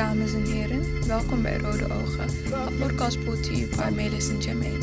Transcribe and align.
dames 0.00 0.34
en 0.34 0.44
heren. 0.44 1.06
Welkom 1.06 1.42
bij 1.42 1.58
Rode 1.58 1.84
Ogen, 1.84 2.28
een 2.68 2.76
podcast 2.78 3.24
brought 3.24 3.42
to 3.42 3.52
you 3.52 3.68
by 3.76 3.94
Melis 3.94 4.28
en 4.28 4.38
Jermaine. 4.38 4.78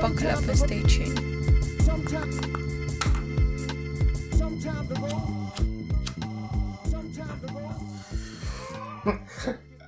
Buckle 0.00 0.28
up 0.28 0.48
and 0.48 0.56
stay 0.56 0.82
tuned. 0.82 1.20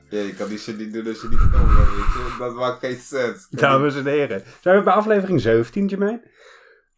Ja, 0.08 0.20
je 0.20 0.34
kan 0.34 0.48
die 0.48 0.58
shit 0.58 0.78
niet 0.78 0.92
doen 0.92 1.06
als 1.06 1.20
je 1.20 1.28
niet 1.28 1.50
kan, 1.50 1.66
weet 1.66 1.86
je. 1.86 2.36
Dat 2.38 2.54
maakt 2.54 2.78
geen 2.78 2.98
sens. 2.98 3.46
Dames 3.50 3.96
en 3.96 4.06
heren. 4.06 4.42
Zijn 4.60 4.76
we 4.76 4.82
bij 4.82 4.92
aflevering 4.92 5.40
17, 5.40 5.86
Jermaine? 5.86 6.22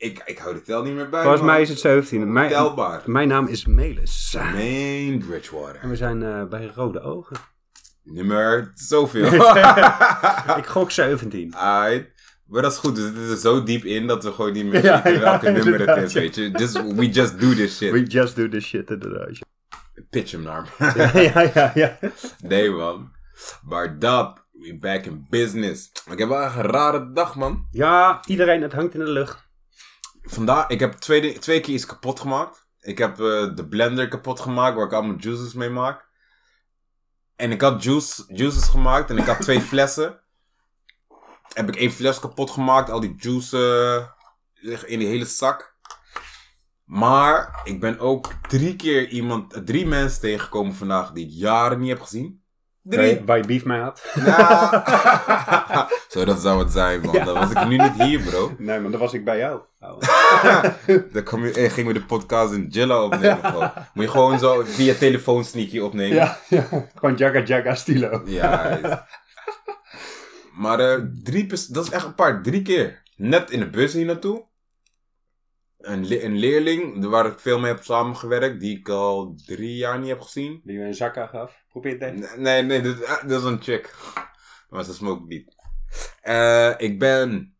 Ik, 0.02 0.22
ik 0.24 0.38
hou 0.38 0.54
de 0.54 0.62
tel 0.62 0.82
niet 0.82 0.94
meer 0.94 1.08
bij, 1.08 1.22
Volgens 1.22 1.42
mij 1.42 1.60
is 1.60 1.68
het 1.68 1.78
17. 1.80 2.32
Mijn, 2.32 2.48
Telbaar. 2.50 3.02
mijn 3.06 3.28
naam 3.28 3.46
is 3.46 3.66
Melis. 3.66 4.32
Main 4.34 5.12
En 5.12 5.18
Bridgewater. 5.26 5.88
we 5.88 5.96
zijn 5.96 6.22
eh, 6.22 6.44
bij 6.44 6.70
Rode 6.74 7.00
Ogen. 7.00 7.36
Nummer 8.02 8.70
zoveel. 8.74 9.24
Ik 10.60 10.66
gok 10.66 10.90
17. 10.90 11.54
Aight. 11.54 12.10
Maar 12.46 12.62
dat 12.62 12.72
is 12.72 12.78
goed, 12.78 12.94
dus 12.94 13.04
het 13.04 13.16
is 13.16 13.30
er 13.30 13.36
zo 13.36 13.62
diep 13.62 13.84
in 13.84 14.06
dat 14.06 14.24
we 14.24 14.32
gewoon 14.32 14.52
niet 14.52 14.64
meer 14.64 14.84
Ja, 14.84 15.02
weten 15.02 15.20
ja, 15.20 15.24
welke 15.24 15.44
nummer 15.44 15.72
het 15.72 15.80
inderdaad, 15.80 16.04
is, 16.04 16.12
ja. 16.12 16.20
weet 16.20 16.34
je. 16.34 16.94
We 16.94 17.08
just 17.10 17.40
do 17.40 17.54
this 17.54 17.76
shit. 17.76 17.92
We 17.92 18.02
just 18.02 18.36
do 18.36 18.48
this 18.48 18.64
shit 18.64 18.90
inderdaad. 18.90 19.38
Pitch 20.10 20.30
hem 20.30 20.42
naar 20.42 20.68
me. 20.78 20.92
Ja, 20.96 21.20
ja, 21.20 21.50
ja. 21.54 21.72
ja. 21.74 21.98
nee, 22.42 22.70
man. 22.70 23.12
Maar 23.64 23.98
dat, 23.98 24.46
we 24.52 24.76
back 24.80 25.04
in 25.04 25.26
business. 25.30 25.90
Ik 26.10 26.18
heb 26.18 26.28
wel 26.28 26.42
echt 26.42 26.54
een 26.56 26.62
rare 26.62 27.12
dag, 27.12 27.34
man. 27.36 27.66
Ja, 27.70 28.20
iedereen, 28.26 28.62
het 28.62 28.72
hangt 28.72 28.94
in 28.94 29.00
de 29.00 29.10
lucht. 29.10 29.50
Vandaag, 30.22 30.68
ik 30.68 30.80
heb 30.80 30.92
twee, 30.92 31.38
twee 31.38 31.60
keer 31.60 31.74
iets 31.74 31.86
kapot 31.86 32.20
gemaakt. 32.20 32.66
Ik 32.80 32.98
heb 32.98 33.10
eh, 33.20 33.54
de 33.54 33.66
blender 33.68 34.08
kapot 34.08 34.40
gemaakt 34.40 34.76
waar 34.76 34.86
ik 34.86 34.92
allemaal 34.92 35.16
juices 35.18 35.52
mee 35.52 35.70
maak. 35.70 36.08
En 37.36 37.50
ik 37.50 37.60
had 37.60 37.82
juice, 37.82 38.24
juices 38.26 38.68
gemaakt 38.68 39.10
en 39.10 39.18
ik 39.18 39.26
had 39.26 39.40
twee 39.40 39.60
flessen. 39.72 40.20
Heb 41.52 41.68
ik 41.68 41.76
één 41.76 41.90
fles 41.90 42.18
kapot 42.18 42.50
gemaakt, 42.50 42.90
al 42.90 43.00
die 43.00 43.14
juice 43.16 43.56
eh, 43.58 44.08
liggen 44.54 44.88
in 44.88 44.98
die 44.98 45.08
hele 45.08 45.24
zak. 45.24 45.76
Maar 46.84 47.60
ik 47.64 47.80
ben 47.80 47.98
ook 47.98 48.32
drie 48.48 48.76
keer 48.76 49.08
iemand, 49.08 49.52
eh, 49.52 49.62
drie 49.62 49.86
mensen 49.86 50.20
tegengekomen 50.20 50.74
vandaag 50.74 51.12
die 51.12 51.26
ik 51.26 51.32
jaren 51.32 51.80
niet 51.80 51.88
heb 51.88 52.00
gezien. 52.00 52.41
Waar 52.82 52.98
Drie. 52.98 53.14
je- 53.14 53.24
waar 53.24 53.36
je 53.36 53.44
beef 53.46 53.64
mee 53.64 53.80
had. 53.80 54.02
Ja. 54.24 55.88
Zo, 56.08 56.24
dat 56.24 56.40
zou 56.40 56.58
het 56.58 56.72
zijn, 56.72 57.00
man. 57.00 57.24
Dan 57.24 57.34
was 57.34 57.50
ik 57.50 57.64
nu 57.68 57.76
niet 57.76 57.92
hier, 58.02 58.20
bro. 58.20 58.52
Nee, 58.58 58.80
maar 58.80 58.90
dan 58.90 59.00
was 59.00 59.12
ik 59.12 59.24
bij 59.24 59.38
jou. 59.38 59.60
Oh. 59.80 59.98
Dan 61.12 61.22
kom 61.22 61.44
je, 61.46 61.52
eh, 61.52 61.70
gingen 61.70 61.92
we 61.92 61.98
de 61.98 62.04
podcast 62.04 62.52
in 62.52 62.66
Jilla 62.70 63.02
opnemen. 63.02 63.44
gewoon. 63.44 63.70
Moet 63.94 64.04
je 64.04 64.10
gewoon 64.10 64.38
zo 64.38 64.62
via 64.66 64.94
telefoon 64.94 65.44
sneaky 65.44 65.78
opnemen. 65.78 66.16
Ja, 66.16 66.38
ja. 66.48 66.66
Gewoon 66.94 67.14
Jagga 67.16 67.40
Jagga 67.42 67.74
stilo. 67.74 68.22
Ja. 68.24 69.06
maar 70.54 70.78
eh, 70.80 70.98
drie, 71.22 71.46
dat 71.46 71.84
is 71.84 71.90
echt 71.90 72.04
apart. 72.04 72.44
Drie 72.44 72.62
keer. 72.62 73.02
Net 73.16 73.50
in 73.50 73.58
de 73.60 73.70
bus 73.70 73.92
hier 73.92 74.04
naartoe. 74.06 74.44
Een, 75.82 76.06
le- 76.06 76.22
een 76.22 76.38
leerling, 76.38 77.04
waar 77.04 77.26
ik 77.26 77.38
veel 77.38 77.58
mee 77.58 77.72
heb 77.72 77.82
samengewerkt, 77.82 78.60
die 78.60 78.78
ik 78.78 78.88
al 78.88 79.34
drie 79.46 79.76
jaar 79.76 79.98
niet 79.98 80.08
heb 80.08 80.20
gezien. 80.20 80.60
Die 80.64 80.78
je 80.78 80.84
een 80.84 80.94
zakka 80.94 81.26
gaf. 81.26 81.64
Probeer 81.68 81.92
het 81.92 82.02
even. 82.02 82.42
Nee, 82.42 82.62
nee, 82.62 82.80
dit, 82.80 83.04
ah, 83.04 83.28
dat 83.28 83.40
is 83.40 83.46
een 83.46 83.62
chick. 83.62 83.94
Maar 84.68 84.84
ze 84.84 84.94
smoke 84.94 85.24
niet. 85.26 85.54
Eh, 86.20 86.72
ik 86.76 86.98
ben... 86.98 87.56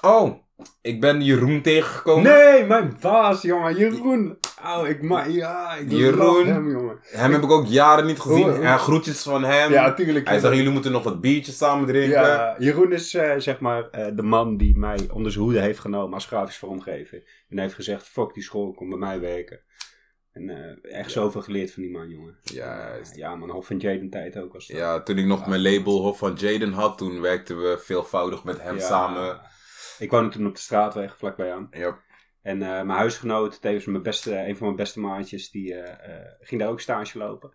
Oh, 0.00 0.44
ik 0.82 1.00
ben 1.00 1.22
Jeroen 1.22 1.60
tegengekomen. 1.62 2.22
Nee, 2.32 2.64
mijn 2.64 2.96
baas, 3.00 3.42
jongen. 3.42 3.76
Jeroen. 3.76 4.38
Oh, 4.64 4.88
ik 4.88 5.02
ma 5.02 5.24
ja, 5.24 5.74
ik 5.74 5.90
Jeroen. 5.90 6.46
hem, 6.46 6.70
jongen. 6.70 6.98
Hem 7.02 7.32
heb 7.32 7.42
ik 7.42 7.50
ook 7.50 7.66
jaren 7.66 8.06
niet 8.06 8.20
gezien. 8.20 8.42
Hoe- 8.50 8.62
En 8.64 8.78
groetjes 8.78 9.22
van 9.22 9.44
hem. 9.44 9.72
Ja, 9.72 9.94
tuurlijk. 9.94 10.28
Hij 10.28 10.38
zegt, 10.38 10.54
jullie 10.54 10.70
moeten 10.70 10.92
nog 10.92 11.02
wat 11.02 11.20
biertjes 11.20 11.56
samen 11.56 11.86
drinken. 11.86 12.10
Ja, 12.20 12.56
Jeroen 12.58 12.92
is 12.92 13.14
eh, 13.14 13.32
zeg 13.38 13.60
maar 13.60 13.90
eh, 13.90 14.06
de 14.14 14.22
man 14.22 14.56
die 14.56 14.78
mij 14.78 14.98
onder 15.12 15.32
zijn 15.32 15.44
hoede 15.44 15.60
heeft 15.60 15.78
genomen 15.78 16.14
als 16.14 16.26
grafisch 16.26 16.56
vormgever. 16.58 17.18
En 17.48 17.54
hij 17.56 17.62
heeft 17.62 17.74
gezegd, 17.74 18.06
fuck 18.08 18.34
die 18.34 18.42
school, 18.42 18.72
kom 18.72 18.88
bij 18.88 18.98
mij 18.98 19.20
werken. 19.20 19.60
En 20.32 20.48
eh, 20.50 20.98
echt 20.98 21.10
zoveel 21.10 21.42
geleerd 21.42 21.72
van 21.72 21.82
die 21.82 21.92
man, 21.92 22.08
jongen. 22.08 22.38
Juist. 22.42 23.16
Ja 23.16 23.34
man, 23.34 23.50
Hof 23.50 23.66
van 23.66 23.76
Jaden 23.78 24.10
tijd 24.10 24.38
ook 24.38 24.54
als 24.54 24.66
Ja, 24.66 25.02
toen 25.02 25.18
ik 25.18 25.26
nog 25.26 25.46
mijn 25.46 25.62
label 25.62 26.00
Hof 26.02 26.18
van 26.18 26.32
Jaden 26.34 26.72
had, 26.72 26.98
toen 26.98 27.20
werkten 27.20 27.56
we 27.62 27.78
veelvoudig 27.78 28.44
met 28.44 28.62
hem 28.62 28.80
samen. 28.80 29.40
Ik 29.98 30.10
woonde 30.10 30.30
toen 30.30 30.46
op 30.46 30.54
de 30.54 30.60
straatweg, 30.60 31.16
vlakbij 31.18 31.52
aan. 31.52 31.68
Ja. 31.70 32.04
En 32.46 32.62
eh, 32.62 32.68
mijn 32.68 32.98
huisgenoot, 32.98 33.60
tevens 33.60 33.84
mijn 33.84 34.02
beste, 34.02 34.36
een 34.36 34.56
van 34.56 34.64
mijn 34.66 34.76
beste 34.76 35.00
maatjes, 35.00 35.50
die 35.50 35.74
eh, 35.74 36.14
eh, 36.14 36.26
ging 36.40 36.60
daar 36.60 36.70
ook 36.70 36.80
stage 36.80 37.18
lopen. 37.18 37.52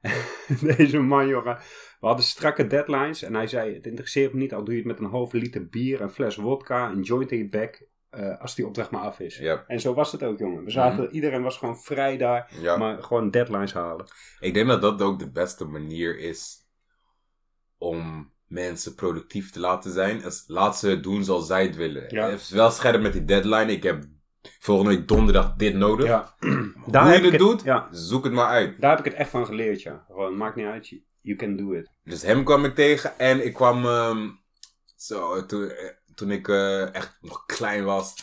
Deze 0.76 0.98
man, 0.98 1.28
jongen. 1.28 1.58
We 2.00 2.06
hadden 2.06 2.24
strakke 2.24 2.66
deadlines 2.66 3.22
en 3.22 3.34
hij 3.34 3.46
zei, 3.46 3.74
het 3.74 3.86
interesseert 3.86 4.32
me 4.32 4.38
niet, 4.38 4.54
al 4.54 4.64
doe 4.64 4.74
je 4.74 4.80
het 4.80 4.88
met 4.88 4.98
een 4.98 5.10
halve 5.10 5.36
liter 5.36 5.68
bier, 5.68 6.00
een 6.00 6.10
fles 6.10 6.36
wodka, 6.36 6.90
een 6.90 7.02
joint 7.02 7.32
in 7.32 7.38
je 7.38 7.48
bek, 7.48 7.88
als 8.38 8.54
die 8.54 8.66
opdracht 8.66 8.90
maar 8.90 9.02
af 9.02 9.20
is. 9.20 9.40
En 9.66 9.80
zo 9.80 9.94
was 9.94 10.12
het 10.12 10.22
ook, 10.22 10.38
jongen. 10.38 10.64
We 10.64 10.70
zaten, 10.70 11.10
iedereen 11.10 11.42
was 11.42 11.58
gewoon 11.58 11.78
vrij 11.78 12.16
daar, 12.16 12.52
ja. 12.60 12.76
maar 12.76 13.02
gewoon 13.02 13.30
deadlines 13.30 13.72
halen. 13.72 14.06
Ik 14.40 14.54
denk 14.54 14.68
dat 14.68 14.80
dat 14.80 15.02
ook 15.02 15.18
de 15.18 15.30
beste 15.30 15.64
manier 15.64 16.18
is 16.18 16.66
om 17.78 18.32
mensen 18.46 18.94
productief 18.94 19.50
te 19.50 19.60
laten 19.60 19.92
zijn. 19.92 20.22
Laat 20.46 20.78
ze 20.78 20.88
het 20.88 21.02
doen 21.02 21.24
zoals 21.24 21.46
zij 21.46 21.62
het 21.62 21.76
willen. 21.76 22.04
Ja. 22.08 22.28
Het 22.30 22.40
is 22.40 22.50
wel 22.50 22.70
scherp 22.70 23.00
met 23.02 23.12
die 23.12 23.24
deadline. 23.24 23.72
Ik 23.72 23.82
heb 23.82 24.04
volgende 24.58 24.96
week 24.96 25.08
donderdag 25.08 25.54
dit 25.56 25.74
nodig. 25.74 26.06
Ja. 26.06 26.34
Hoe 26.40 26.72
Daar 26.86 27.06
je 27.06 27.12
heb 27.12 27.18
ik 27.24 27.32
het 27.32 27.40
het- 27.40 27.40
doet, 27.50 27.62
ja. 27.62 27.88
zoek 27.90 28.24
het 28.24 28.32
maar 28.32 28.48
uit. 28.48 28.80
Daar 28.80 28.90
heb 28.90 28.98
ik 28.98 29.04
het 29.04 29.14
echt 29.14 29.30
van 29.30 29.46
geleerd, 29.46 29.82
ja. 29.82 30.04
Gewoon, 30.06 30.36
maakt 30.36 30.56
niet 30.56 30.66
uit, 30.66 30.88
you- 31.20 31.36
can 31.38 31.56
do 31.56 31.72
it. 31.72 31.90
Dus 32.04 32.22
hem 32.22 32.44
kwam 32.44 32.64
ik 32.64 32.74
tegen 32.74 33.18
en 33.18 33.44
ik 33.44 33.54
kwam 33.54 33.84
ehm, 33.84 34.28
zo, 34.96 35.46
toen, 35.46 35.70
eh, 35.70 35.88
toen 36.14 36.30
ik 36.30 36.48
eh, 36.48 36.94
echt 36.94 37.18
nog 37.20 37.46
klein 37.46 37.84
was, 37.84 38.14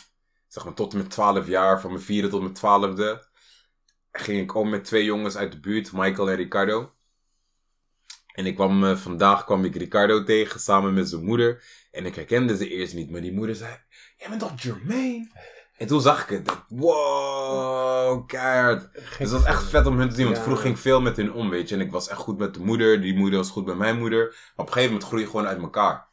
zeg 0.48 0.64
maar 0.64 0.74
tot 0.74 0.92
en 0.92 0.98
met 0.98 1.10
12 1.10 1.46
jaar, 1.46 1.80
van 1.80 1.90
mijn 1.92 2.02
vierde 2.02 2.28
tot 2.28 2.40
mijn 2.40 2.52
twaalfde, 2.52 3.26
ging 4.12 4.40
ik 4.40 4.54
om 4.54 4.68
met 4.70 4.84
twee 4.84 5.04
jongens 5.04 5.36
uit 5.36 5.52
de 5.52 5.60
buurt, 5.60 5.92
Michael 5.92 6.30
en 6.30 6.36
Ricardo. 6.36 6.92
En 8.34 8.46
ik 8.46 8.54
kwam, 8.54 8.84
eh, 8.84 8.96
vandaag 8.96 9.44
kwam 9.44 9.64
ik 9.64 9.76
Ricardo 9.76 10.24
tegen 10.24 10.60
samen 10.60 10.94
met 10.94 11.08
zijn 11.08 11.24
moeder. 11.24 11.62
En 11.90 12.06
ik 12.06 12.14
herkende 12.14 12.56
ze 12.56 12.68
eerst 12.68 12.94
niet, 12.94 13.10
maar 13.10 13.20
die 13.20 13.32
moeder 13.32 13.56
zei: 13.56 13.76
Jij 14.18 14.28
bent 14.28 14.40
toch 14.40 14.60
Jermaine? 14.62 15.28
En 15.76 15.86
toen 15.86 16.00
zag 16.00 16.22
ik 16.22 16.28
het. 16.28 16.56
Wow, 16.68 18.26
keihard. 18.26 18.92
Dus 18.92 19.18
het 19.18 19.30
was 19.30 19.44
echt 19.44 19.62
vet 19.64 19.86
om 19.86 19.98
hun 19.98 20.08
te 20.08 20.14
zien, 20.14 20.24
want 20.24 20.36
Ja. 20.36 20.42
vroeger 20.42 20.62
ging 20.64 20.74
ik 20.76 20.82
veel 20.82 21.00
met 21.00 21.16
hun 21.16 21.32
om, 21.32 21.50
weet 21.50 21.68
je. 21.68 21.74
En 21.74 21.80
ik 21.80 21.90
was 21.90 22.08
echt 22.08 22.18
goed 22.18 22.38
met 22.38 22.54
de 22.54 22.60
moeder, 22.60 23.00
die 23.00 23.14
moeder 23.16 23.38
was 23.38 23.50
goed 23.50 23.66
met 23.66 23.76
mijn 23.76 23.98
moeder. 23.98 24.24
Maar 24.26 24.52
op 24.56 24.66
een 24.66 24.72
gegeven 24.72 24.90
moment 24.90 25.08
groei 25.08 25.22
je 25.22 25.28
gewoon 25.28 25.46
uit 25.46 25.58
elkaar. 25.60 26.06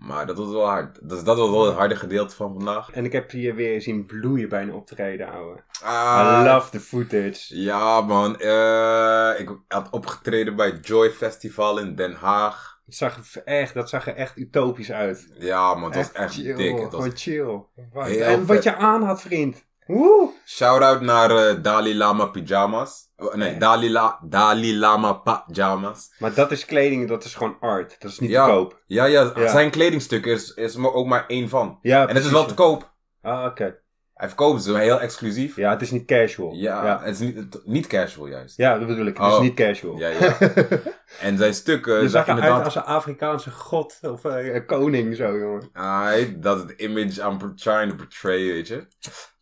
Maar 0.00 0.26
dat 0.26 0.38
was 0.38 0.48
wel 0.50 0.66
hard. 0.68 0.98
Dus 1.08 1.22
dat 1.22 1.36
was 1.36 1.50
wel 1.50 1.66
het 1.66 1.74
harde 1.76 1.96
gedeelte 1.96 2.34
van 2.34 2.52
vandaag. 2.54 2.90
En 2.90 3.04
ik 3.04 3.12
heb 3.12 3.30
je 3.30 3.54
weer 3.54 3.82
zien 3.82 4.06
bloeien 4.06 4.48
bij 4.48 4.62
een 4.62 4.72
optreden, 4.72 5.28
ouwe. 5.32 5.62
Ah, 5.82 6.40
I 6.42 6.48
love 6.48 6.70
the 6.70 6.80
footage. 6.80 7.60
Ja, 7.60 8.00
man. 8.00 8.38
eh, 8.38 9.40
ik 9.40 9.50
had 9.68 9.90
opgetreden 9.90 10.56
bij 10.56 10.78
Joy 10.82 11.10
Festival 11.10 11.78
in 11.78 11.94
Den 11.94 12.12
Haag. 12.14 12.78
Het 12.86 12.94
zag 12.98 13.34
er 13.34 13.42
echt, 13.44 13.74
dat 13.74 13.88
zag 13.88 14.06
er 14.06 14.14
echt 14.16 14.36
utopisch 14.38 14.92
uit. 14.92 15.28
Ja, 15.38 15.74
man. 15.74 15.90
Het 15.92 15.94
was 15.96 16.12
echt 16.12 16.34
chill, 16.34 16.54
dik. 16.54 16.78
Het 16.78 16.92
was... 16.92 17.02
Gewoon 17.02 17.16
chill. 17.16 17.60
Wat- 17.92 18.06
en 18.08 18.46
wat 18.46 18.62
je 18.62 18.76
aan 18.76 19.02
had, 19.02 19.20
vriend. 19.20 19.64
Woe! 19.94 20.28
Shout-out 20.46 21.00
naar 21.00 21.30
eh, 21.30 21.62
Dalai 21.62 21.94
Lama 21.96 22.26
Pyjamas. 22.26 23.08
Oh, 23.16 23.34
nee, 23.34 23.56
Dalai, 23.58 23.90
La 23.90 24.18
Dalai 24.22 24.76
Lama 24.76 25.12
Pajamas. 25.12 26.14
Maar 26.18 26.34
dat 26.34 26.50
is 26.50 26.64
kleding, 26.64 27.08
dat 27.08 27.24
is 27.24 27.34
gewoon 27.34 27.56
art. 27.60 27.96
Dat 27.98 28.10
is 28.10 28.18
niet 28.18 28.30
Ja. 28.30 28.44
te 28.44 28.50
koop. 28.50 28.82
Ja, 28.86 29.04
ja, 29.04 29.32
Ja. 29.36 29.48
zijn 29.48 29.70
kledingstuk 29.70 30.26
is, 30.26 30.54
is 30.54 30.74
er 30.74 30.92
ook 30.94 31.06
maar 31.06 31.24
één 31.26 31.48
van. 31.48 31.78
Ja, 31.82 32.08
En 32.08 32.14
het 32.14 32.24
is 32.24 32.30
wel 32.30 32.46
te 32.46 32.54
koop. 32.54 32.92
Ah, 33.22 33.44
oké. 33.44 33.78
Hij 34.20 34.28
verkoopt 34.28 34.62
ze 34.62 34.78
heel 34.78 35.00
exclusief. 35.00 35.56
Ja, 35.56 35.70
het 35.70 35.82
is 35.82 35.90
niet 35.90 36.04
casual. 36.06 36.52
Ja, 36.54 36.84
ja. 36.84 36.98
het 37.02 37.14
is 37.14 37.18
niet, 37.18 37.36
het- 37.36 37.60
niet 37.66 37.86
casual 37.86 38.26
juist. 38.26 38.56
Ja, 38.56 38.78
dat 38.78 38.86
bedoel 38.88 39.06
ik. 39.06 39.16
Het 39.16 39.26
is 39.26 39.32
Oh. 39.32 39.40
niet 39.40 39.54
casual. 39.54 39.98
Ja, 39.98 40.08
ja. 40.08 40.36
en 41.26 41.38
zijn 41.38 41.54
stukken 41.54 42.02
Je 42.02 42.08
zag 42.08 42.22
eruit 42.26 42.38
inderdaad... 42.42 42.64
als 42.64 42.74
een 42.74 42.82
Afrikaanse 42.82 43.50
god 43.50 43.98
of 44.02 44.24
eh, 44.24 44.66
koning 44.66 45.16
zo, 45.16 45.38
jongen. 45.38 45.68
Ai, 45.72 46.38
dat 46.38 46.56
is 46.56 46.62
het 46.62 46.80
image 46.80 47.22
I'm 47.22 47.56
trying 47.56 47.90
to 47.90 47.96
portray, 47.96 48.38
weet 48.46 48.68
je. 48.68 48.86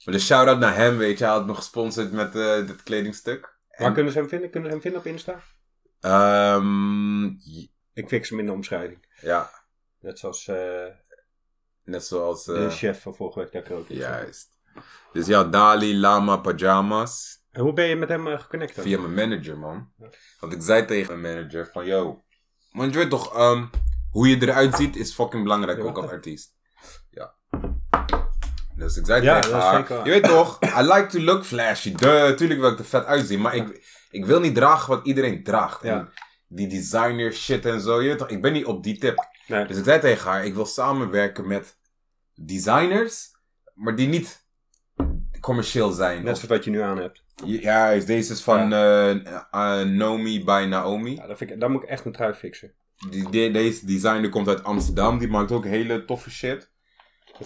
Maar 0.04 0.14
de 0.14 0.20
shout-out 0.20 0.58
naar 0.58 0.74
hem, 0.76 0.96
weet 0.96 1.18
je. 1.18 1.24
Hij 1.24 1.32
had 1.32 1.46
me 1.46 1.54
gesponsord 1.54 2.12
met 2.12 2.36
eh, 2.36 2.56
dit 2.66 2.82
kledingstuk. 2.82 3.56
Waar 3.76 3.92
kunnen 3.92 4.12
ze 4.12 4.18
hem 4.18 4.28
vinden? 4.28 4.50
Kunnen 4.50 4.68
ze 4.68 4.74
hem 4.74 4.82
vinden 4.84 5.00
op 5.00 5.06
Insta? 5.06 5.40
Ehm, 6.00 7.24
j- 7.26 7.70
Ik 7.92 8.08
fix 8.08 8.28
hem 8.30 8.38
in 8.38 8.46
de 8.46 8.52
omschrijving. 8.52 9.06
ja, 9.20 9.50
Net 10.00 10.18
zoals 10.18 10.48
eh, 10.48 10.84
net 11.84 12.04
zoals... 12.04 12.44
de 12.44 12.70
chef 12.70 13.02
van 13.02 13.14
vorige 13.14 13.38
week 13.38 13.52
daar 13.52 13.70
ook. 13.78 13.88
juist. 13.88 14.56
Dus 15.12 15.26
ja, 15.26 15.44
Dali 15.44 15.98
Lama 15.98 16.36
Pajamas. 16.36 17.42
En 17.50 17.62
hoe 17.62 17.72
ben 17.72 17.86
je 17.86 17.96
met 17.96 18.08
hem 18.08 18.26
eh, 18.26 18.40
geconnect 18.40 18.74
dan? 18.74 18.84
Via 18.84 19.00
mijn 19.00 19.14
manager, 19.14 19.58
man. 19.58 19.92
Want 20.40 20.52
ik 20.52 20.62
zei 20.62 20.84
tegen 20.84 21.20
mijn 21.20 21.36
manager 21.36 21.70
van, 21.72 21.86
yo, 21.86 22.22
want 22.72 22.92
je 22.92 22.98
weet 22.98 23.10
toch, 23.10 23.34
ehm, 23.34 23.64
hoe 24.10 24.28
je 24.28 24.42
eruit 24.42 24.74
ziet 24.74 24.96
is 24.96 25.14
fucking 25.14 25.42
belangrijk, 25.42 25.78
Ja, 25.78 25.84
ook 25.84 25.96
als 25.96 26.10
artiest. 26.10 26.56
Ja. 27.10 27.34
Dus 28.74 28.96
ik 28.96 29.06
zei 29.06 29.22
Ja, 29.22 29.40
tegen 29.40 29.58
haar, 29.58 30.04
je 30.04 30.10
weet 30.10 30.24
toch, 30.24 30.58
I 30.62 30.82
like 30.82 31.06
to 31.06 31.20
look 31.20 31.44
flashy. 31.44 31.94
Duh, 31.94 32.30
tuurlijk 32.30 32.60
wil 32.60 32.70
ik 32.70 32.78
er 32.78 32.84
vet 32.84 33.04
uitzien, 33.04 33.40
maar 33.40 33.54
ik, 33.54 33.96
ik 34.10 34.26
wil 34.26 34.40
niet 34.40 34.54
dragen 34.54 34.88
wat 34.88 35.06
iedereen 35.06 35.42
draagt. 35.42 35.82
Ja. 35.82 35.98
En 35.98 36.12
die 36.48 36.68
designer 36.68 37.32
shit 37.32 37.66
en 37.66 37.80
zo. 37.80 38.02
Je 38.02 38.08
weet 38.08 38.18
toch, 38.18 38.28
ik 38.28 38.42
ben 38.42 38.52
niet 38.52 38.64
op 38.64 38.82
die 38.82 38.98
tip. 38.98 39.26
Nee. 39.46 39.66
Dus 39.66 39.76
ik 39.76 39.84
zei 39.84 40.00
tegen 40.00 40.30
haar, 40.30 40.44
ik 40.44 40.54
wil 40.54 40.66
samenwerken 40.66 41.46
met 41.46 41.78
designers, 42.34 43.30
maar 43.74 43.94
die 43.94 44.08
niet 44.08 44.46
commercieel 45.40 45.90
zijn. 45.90 46.24
Net 46.24 46.36
zoals 46.36 46.50
wat 46.54 46.64
je 46.64 46.70
nu 46.70 46.80
aan 46.80 46.98
hebt. 46.98 47.22
ja, 47.44 47.94
deze 47.98 48.32
is 48.32 48.42
van 48.42 48.72
eh 48.72 49.10
eh, 49.50 49.88
Nomi 49.88 50.44
by 50.44 50.66
Naomi. 50.68 51.14
Ja, 51.14 51.26
dat 51.26 51.36
vind 51.38 51.50
ik, 51.50 51.68
moet 51.68 51.82
ik 51.82 51.88
echt 51.88 52.04
een 52.04 52.12
trui 52.12 52.32
fixen. 52.34 52.72
Die, 53.10 53.30
die- 53.30 53.50
deze 53.50 53.86
designer 53.86 54.28
komt 54.28 54.48
uit 54.48 54.64
Amsterdam, 54.64 55.18
die 55.18 55.28
maakt 55.28 55.52
ook 55.52 55.64
hele 55.64 56.04
toffe 56.04 56.30
shit. 56.30 56.70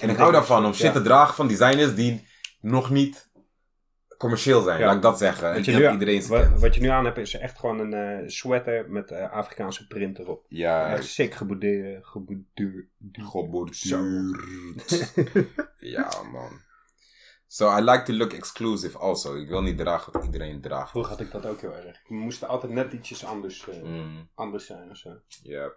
En 0.00 0.08
ik 0.08 0.16
hou 0.16 0.32
daarvan 0.32 0.64
om 0.64 0.70
ja. 0.70 0.76
shit 0.76 0.92
te 0.92 1.02
dragen 1.02 1.34
van 1.34 1.48
designers 1.48 1.94
die 1.94 2.26
nog 2.60 2.90
niet 2.90 3.30
commercieel 4.18 4.62
zijn, 4.62 4.80
laat 4.80 4.94
ik 4.96 5.02
dat 5.02 5.18
zeggen. 5.18 5.48
En 5.48 5.54
Wat 5.54 5.64
je, 5.64 5.72
nu, 5.72 5.90
iedereen 5.90 6.26
wat, 6.26 6.60
wat 6.60 6.74
je 6.74 6.80
nu 6.80 6.88
aan 6.88 7.04
hebt 7.04 7.18
is 7.18 7.34
echt 7.38 7.58
gewoon 7.58 7.78
een 7.78 7.92
eh, 7.94 8.28
sweater 8.28 8.90
met 8.90 9.12
Afrikaanse 9.12 9.86
print 9.86 10.18
erop. 10.18 10.44
Ja, 10.48 10.90
Echt 10.92 11.04
sick 11.06 11.34
geboedeerd. 11.34 12.06
gebodeerd. 12.06 12.86
geborduurd. 13.32 15.12
ja, 15.78 16.10
man. 16.32 16.50
So, 17.54 17.76
I 17.78 17.80
like 17.80 18.02
to 18.02 18.12
look 18.12 18.32
exclusive 18.32 18.98
also. 18.98 19.34
Ik 19.36 19.48
wil 19.48 19.62
niet 19.62 19.78
dragen 19.78 20.12
wat 20.12 20.24
iedereen 20.24 20.60
draagt. 20.60 20.90
Vroeger 20.90 21.10
had 21.12 21.20
ik 21.20 21.30
dat 21.30 21.46
ook 21.46 21.60
heel 21.60 21.74
erg. 21.74 22.00
We 22.08 22.14
moesten 22.14 22.48
altijd 22.48 22.72
net 22.72 22.92
ietsjes 22.92 23.24
anders, 23.24 23.68
eh, 23.68 23.82
Mm, 23.82 24.28
anders 24.34 24.66
zijn 24.66 24.90
of 24.90 24.96
zo. 24.96 25.10
ja. 25.42 25.72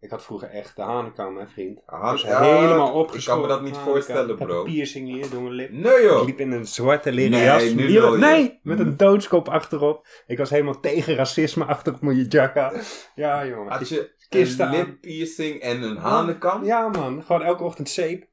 Ik 0.00 0.10
had 0.10 0.22
vroeger 0.24 0.48
echt 0.48 0.76
de 0.76 0.82
hanenkam, 0.82 1.36
hè 1.36 1.46
vriend. 1.46 1.82
Aha, 1.86 2.12
Dus 2.12 2.22
ja, 2.22 2.40
helemaal 2.42 2.88
Ik 2.88 2.94
opgeschoren. 2.94 3.40
kan 3.40 3.48
me 3.48 3.54
dat 3.54 3.62
niet 3.62 3.70
hanenkam. 3.76 3.92
voorstellen, 3.94 4.30
Ik 4.30 4.38
had 4.38 4.48
bro. 4.48 4.58
een 4.64 4.72
piercing 4.72 5.08
hier 5.08 5.30
door 5.30 5.42
mijn 5.42 5.54
lip. 5.54 5.70
Nee, 5.72 5.96
Ik 5.96 6.02
joh. 6.02 6.24
liep 6.26 6.40
in 6.40 6.52
een 6.52 6.66
zwarte 6.66 7.12
leren 7.12 7.30
Nee, 7.30 7.44
jas. 7.44 7.62
je. 7.62 8.16
nee, 8.18 8.60
met 8.62 8.78
een 8.78 8.96
doodskop 8.96 9.48
achterop. 9.48 10.06
Ik 10.26 10.38
was 10.38 10.50
helemaal 10.50 10.80
tegen 10.80 11.14
racisme 11.14 11.64
achterop 11.64 12.00
mijn 12.00 12.22
jacka. 12.28 12.72
Ja, 13.14 13.46
jongen. 13.46 13.72
Had 13.72 13.88
je 13.88 14.14
Kisten 14.28 14.66
een 14.66 14.72
lip 14.76 15.00
piercing 15.00 15.60
en 15.60 15.82
een 15.82 15.96
hanenkam? 15.96 16.64
Ja, 16.64 16.88
man. 16.88 17.22
Gewoon 17.24 17.42
elke 17.42 17.64
ochtend 17.64 17.88
zeep. 17.88 18.26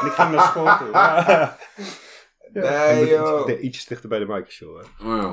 En 0.00 0.06
ik 0.06 0.12
ging 0.12 0.30
naar 0.30 0.46
school 0.46 0.76
toe. 0.78 0.88
Ja. 2.52 2.60
Nee, 2.70 2.92
Ik 2.92 2.98
moet 3.00 3.08
joh. 3.08 3.38
iets, 3.38 3.46
de- 3.46 3.60
ietsjes 3.60 3.86
dichter 3.86 4.08
bij 4.08 4.18
de 4.18 4.26
mic, 4.26 4.50
show. 4.50 4.76
hè. 4.98 5.06
Oh, 5.08 5.32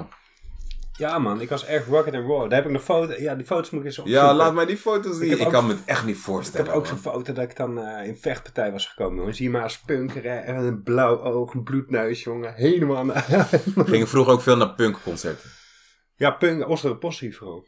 Ja, 0.98 1.20
man. 1.20 1.42
Ik 1.42 1.50
was 1.50 1.66
echt 1.66 1.88
rocket 1.88 2.14
and 2.14 2.26
roll. 2.26 2.48
Daar 2.50 2.58
heb 2.58 2.66
ik 2.66 2.72
nog 2.72 2.84
foto's. 2.84 3.18
Ja, 3.18 3.36
die 3.36 3.46
foto's 3.46 3.70
moet 3.70 3.80
ik 3.80 3.86
eens 3.86 3.96
Ja, 3.96 4.02
opzoeken. 4.04 4.36
laat 4.36 4.54
mij 4.54 4.66
die 4.66 4.78
foto's 4.78 5.18
zien. 5.18 5.40
Ik, 5.40 5.48
kan 5.50 5.68
me 5.68 5.74
het 5.74 5.82
echt 5.86 6.06
niet 6.06 6.16
Ik 6.16 6.22
voorstellen. 6.22 6.66
heb 6.68 6.76
ook 6.76 6.86
zo'n 6.88 6.98
foto 6.98 7.34
dat 7.34 7.44
ik 7.44 7.56
dan 7.56 7.80
eh, 7.80 8.08
in 8.08 8.16
vechtpartij 8.18 8.72
was 8.72 8.86
gekomen. 8.88 9.18
Jongen. 9.18 9.36
Zie 9.36 9.46
je 9.46 9.52
maar 9.52 9.64
als 9.64 9.80
punkeren 9.80 10.44
en 10.46 10.56
een 10.56 10.84
blauw 10.84 11.20
oog, 11.22 11.54
een 11.54 11.64
bloedneus, 11.64 12.24
jongen. 12.24 12.54
Helemaal... 12.54 13.06
Gingen 13.76 14.08
vroeger 14.08 14.34
ook 14.34 14.42
veel 14.42 14.58
naar 14.58 14.74
punkconcerten. 14.74 15.50
ja, 16.16 16.32
punk, 16.32 16.68
Osdorp 16.70 17.00
Possie 17.00 17.38
vooral. 17.38 17.68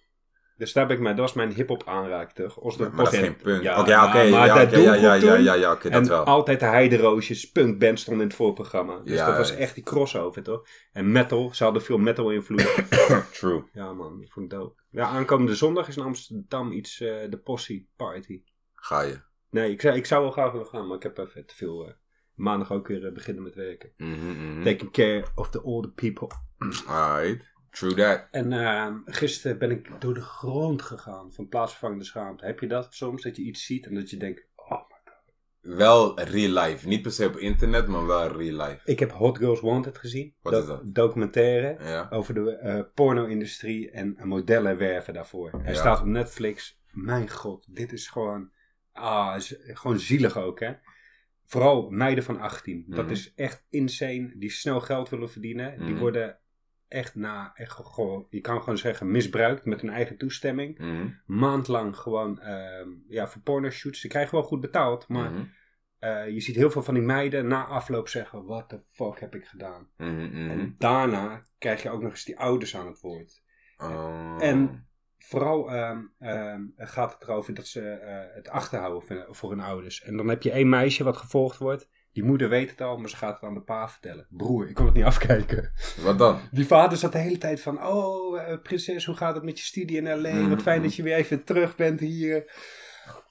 Dus 0.57 0.74
daar 0.74 0.88
ben 0.88 0.95
ik 0.95 1.01
mee, 1.01 1.12
dat 1.13 1.21
was 1.21 1.33
mijn 1.33 1.51
hip-hop 1.54 1.83
aanraak, 1.88 2.31
toch? 2.31 2.57
Osdorp 2.57 2.94
Maar 2.94 3.04
dat 3.04 3.13
is 3.13 3.19
Possie. 3.19 3.36
geen 3.36 3.44
punk. 3.44 3.63
Ja, 3.63 3.80
Oké, 3.80 3.89
ja, 3.89 4.06
oké. 4.07 4.13
maar 4.30 4.30
ja, 4.30 4.62
ja, 4.62 4.94
ja, 4.94 5.13
ja, 5.13 5.36
ja, 5.36 5.54
ja, 5.54 5.71
oké, 5.71 5.89
dat 5.89 6.01
En 6.01 6.07
wel. 6.07 6.24
altijd 6.24 6.59
de 6.59 6.65
Heideroosjes, 6.65 7.51
punkband 7.51 8.00
stond 8.00 8.18
in 8.19 8.27
het 8.27 8.36
voorprogramma. 8.36 9.00
Dus 9.04 9.13
Ja, 9.18 9.25
dat 9.27 9.38
was 9.38 9.56
echt 9.56 9.75
die 9.75 9.83
crossover, 9.83 10.44
toch? 10.44 10.68
En 10.92 11.12
metal, 11.12 11.54
ze 11.54 11.63
hadden 11.63 11.81
veel 11.81 11.98
metal 11.98 12.31
invloed. 12.31 12.75
True. 13.39 13.63
ja 13.74 13.94
man, 13.94 14.19
dat 14.19 14.30
vond 14.30 14.51
ik 14.54 14.57
dope. 14.59 14.81
Ja, 14.89 15.07
aankomende 15.07 15.56
zondag 15.56 15.88
is 15.88 15.98
in 15.98 16.04
Amsterdam 16.04 16.71
iets, 16.71 17.00
eh, 17.01 17.30
de 17.30 17.38
Possie 17.38 17.89
Party. 17.95 18.42
Ga 18.74 19.01
je. 19.01 19.19
Nee, 19.50 19.71
ik 19.71 19.81
zou, 19.81 19.95
ik 19.95 20.06
zou 20.06 20.21
wel 20.21 20.31
graag 20.31 20.51
willen 20.51 20.68
gaan, 20.68 20.88
maar 20.88 20.98
ik 20.98 21.04
heb 21.04 21.18
even 21.18 21.45
te 21.45 21.56
veel... 21.56 21.88
eh, 21.88 21.94
maandag 22.33 22.71
ook 22.71 22.88
weer 22.88 23.06
eh, 23.06 23.13
beginnen 23.13 23.44
met 23.44 23.56
werken. 23.56 23.92
Mhm, 23.98 24.12
mhm. 24.31 24.63
Taking 24.63 24.92
care 24.92 25.25
of 25.36 25.50
the 25.50 25.63
older 25.63 25.92
people. 25.92 26.27
Alright. 26.88 27.45
True 27.78 27.94
that. 27.94 28.28
En 28.32 28.54
eh, 28.54 28.94
gisteren 29.06 29.58
ben 29.58 29.72
ik 29.72 30.02
door 30.02 30.14
de 30.14 30.22
grond 30.22 30.82
gegaan 30.82 31.34
van 31.34 31.48
plaatsvervangende 31.48 32.04
schaamte. 32.06 32.46
Heb 32.46 32.60
je 32.60 32.68
dat 32.68 32.94
soms, 32.94 33.24
dat 33.24 33.36
je 33.36 33.42
iets 33.42 33.66
ziet 33.66 33.86
en 33.86 33.94
dat 33.96 34.10
je 34.10 34.18
denkt... 34.18 34.46
Oh, 34.56 34.82
Wel 35.62 36.20
real 36.20 36.64
life. 36.66 36.88
Niet 36.88 37.02
per 37.02 37.12
se 37.12 37.26
op 37.26 37.36
internet, 37.38 37.88
maar 37.88 38.06
wel 38.06 38.28
real 38.38 38.68
life. 38.68 38.80
ik 38.86 39.00
heb 39.00 39.12
Hot 39.12 39.38
Girls 39.38 39.60
Wanted 39.62 39.98
gezien. 39.98 40.34
Wat 40.42 40.54
is 40.54 40.66
dat? 40.66 40.82
Documentaire. 40.96 41.84
Ja. 41.84 42.08
over 42.10 42.34
de 42.34 42.52
eh, 42.52 42.80
porno-industrie 42.94 43.92
en 43.92 44.18
modellen 44.24 44.78
werven 44.78 45.14
daarvoor. 45.14 45.52
Hij 45.62 45.74
Ja. 45.74 45.80
staat 45.80 46.00
op 46.00 46.06
Netflix. 46.06 46.80
Mijn 46.92 47.30
god, 47.30 47.76
dit 47.76 47.92
is 47.94 48.08
gewoon, 48.08 48.50
ah, 48.92 49.34
is 49.36 49.56
gewoon 49.60 50.00
zielig 50.00 50.38
ook, 50.38 50.60
hè. 50.60 50.74
Vooral 51.46 51.90
meiden 51.90 52.24
van 52.24 52.40
18. 52.40 52.86
Dat 52.88 53.04
Mhm. 53.04 53.14
is 53.14 53.34
echt 53.36 53.66
insane. 53.70 54.34
Die 54.36 54.52
snel 54.52 54.82
geld 54.82 55.10
willen 55.10 55.30
verdienen. 55.30 55.80
Die 55.80 55.90
Mhm. 55.90 56.00
worden 56.00 56.40
echt 56.88 57.16
na, 57.16 57.51
echt 57.56 57.72
gewoon, 57.72 58.28
je 58.30 58.42
kan 58.42 58.60
gewoon 58.60 58.78
zeggen, 58.78 59.12
misbruikt 59.12 59.66
met 59.66 59.81
hun 59.81 59.89
eigen 59.89 60.18
toestemming. 60.18 60.80
Mhm, 60.80 61.07
Maandlang 61.25 61.98
gewoon, 61.98 62.39
ehm, 62.39 62.89
ja, 63.07 63.28
voor 63.28 63.42
pornoshoots. 63.42 64.00
Ze 64.00 64.07
krijgen 64.07 64.36
wel 64.36 64.44
goed 64.44 64.62
betaald, 64.62 65.07
maar 65.07 65.31
mhm, 65.31 65.44
eh, 66.00 66.30
je 66.30 66.39
ziet 66.39 66.56
heel 66.56 66.72
veel 66.72 66.84
van 66.84 66.94
die 66.94 67.04
meiden 67.04 67.48
na 67.48 67.66
afloop 67.66 68.07
zeggen, 68.07 68.45
what 68.45 68.69
the 68.69 68.80
fuck 68.94 69.19
heb 69.19 69.36
ik 69.36 69.45
gedaan? 69.45 69.89
mhm. 69.98 70.50
En 70.50 70.75
daarna 70.78 71.44
krijg 71.57 71.84
je 71.84 71.89
ook 71.89 72.01
nog 72.01 72.12
eens 72.12 72.25
die 72.25 72.39
ouders 72.39 72.75
aan 72.75 72.88
het 72.88 73.01
woord. 73.01 73.44
Oh. 73.78 74.38
En 74.40 74.88
vooral 75.18 75.72
ehm, 75.72 76.01
ehm, 76.19 76.62
gaat 76.75 77.13
het 77.13 77.22
erover 77.22 77.54
dat 77.54 77.68
ze 77.68 77.90
eh, 77.90 78.36
het 78.36 78.50
achterhouden 78.50 79.25
voor 79.36 79.50
hun 79.50 79.60
ouders. 79.60 80.04
En 80.04 80.18
dan 80.18 80.28
heb 80.28 80.42
je 80.44 80.51
één 80.51 80.69
meisje 80.69 81.04
wat 81.04 81.18
gevolgd 81.18 81.57
wordt. 81.57 81.90
Die 82.18 82.25
moeder 82.25 82.50
weet 82.50 82.69
het 82.69 82.81
al, 82.81 82.98
maar 82.98 83.10
ze 83.10 83.16
gaat 83.16 83.34
het 83.34 83.44
aan 83.44 83.54
de 83.54 83.62
pa 83.62 83.90
vertellen. 83.90 84.28
Broer, 84.30 84.68
ik 84.69 84.75
kon 84.75 84.86
het 84.86 84.94
niet 84.96 85.04
afkijken. 85.04 85.72
Wat 86.02 86.18
dan? 86.18 86.40
Die 86.52 86.66
vader 86.66 86.98
zat 86.98 87.12
de 87.12 87.18
hele 87.18 87.38
tijd 87.38 87.62
van... 87.62 87.86
Oh, 87.88 88.42
eh, 88.42 88.58
prinses, 88.64 89.06
hoe 89.06 89.16
gaat 89.16 89.36
het 89.36 89.44
met 89.44 89.60
je 89.60 89.66
studie 89.66 89.98
in 89.98 90.22
L.A.? 90.22 90.34
Mhm. 90.34 90.50
Wat 90.50 90.62
fijn 90.62 90.81
dat 90.81 90.96
je 90.96 91.04
weer 91.04 91.16
even 91.16 91.44
terug 91.44 91.75
bent 91.75 92.00
hier. 92.00 92.36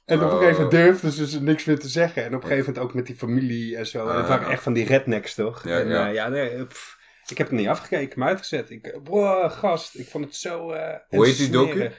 En 0.04 0.16
op 0.16 0.22
een 0.24 0.30
Oh. 0.32 0.38
gegeven 0.38 0.54
moment 0.64 0.70
durfden 0.70 1.10
ze 1.12 1.28
ze 1.28 1.42
niks 1.42 1.64
meer 1.64 1.78
te 1.78 1.88
zeggen. 1.88 2.22
En 2.24 2.34
op 2.34 2.42
een 2.42 2.48
gegeven 2.48 2.66
moment 2.72 2.84
ook 2.84 2.94
met 2.94 3.06
die 3.06 3.16
familie 3.16 3.76
en 3.76 3.86
zo. 3.86 4.08
En 4.08 4.14
het 4.14 4.22
Ah. 4.24 4.28
waren 4.28 4.48
echt 4.50 4.62
van 4.62 4.72
die 4.72 4.86
rednecks, 4.86 5.34
toch? 5.34 5.64
Ja, 5.64 5.78
en, 5.78 5.88
ja. 5.88 6.08
eh, 6.08 6.14
ja 6.14 6.28
nee, 6.28 6.64
pff, 6.66 6.98
ik 7.28 7.38
heb 7.38 7.46
het 7.50 7.56
niet 7.58 7.68
afgekeken, 7.68 8.18
maar 8.18 8.28
uitgezet. 8.28 8.70
Ik, 8.70 8.98
bro, 9.02 9.48
gast, 9.48 9.94
ik 9.94 10.08
vond 10.08 10.24
het 10.24 10.34
zo... 10.36 10.70
eh, 10.70 10.98
Hoe 11.08 11.26
heet 11.26 11.36
die 11.36 11.50
docu? 11.50 11.90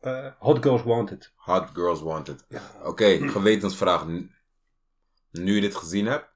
Eh, 0.00 0.26
Hot 0.38 0.62
Girls 0.62 0.82
Wanted. 0.82 1.32
Hot 1.34 1.68
Girls 1.72 2.00
Wanted. 2.02 2.46
Oké, 2.82 3.28
gewetensvraag. 3.28 4.06
Nu 5.32 5.54
je 5.54 5.60
dit 5.60 5.74
gezien 5.74 6.06
hebt, 6.06 6.30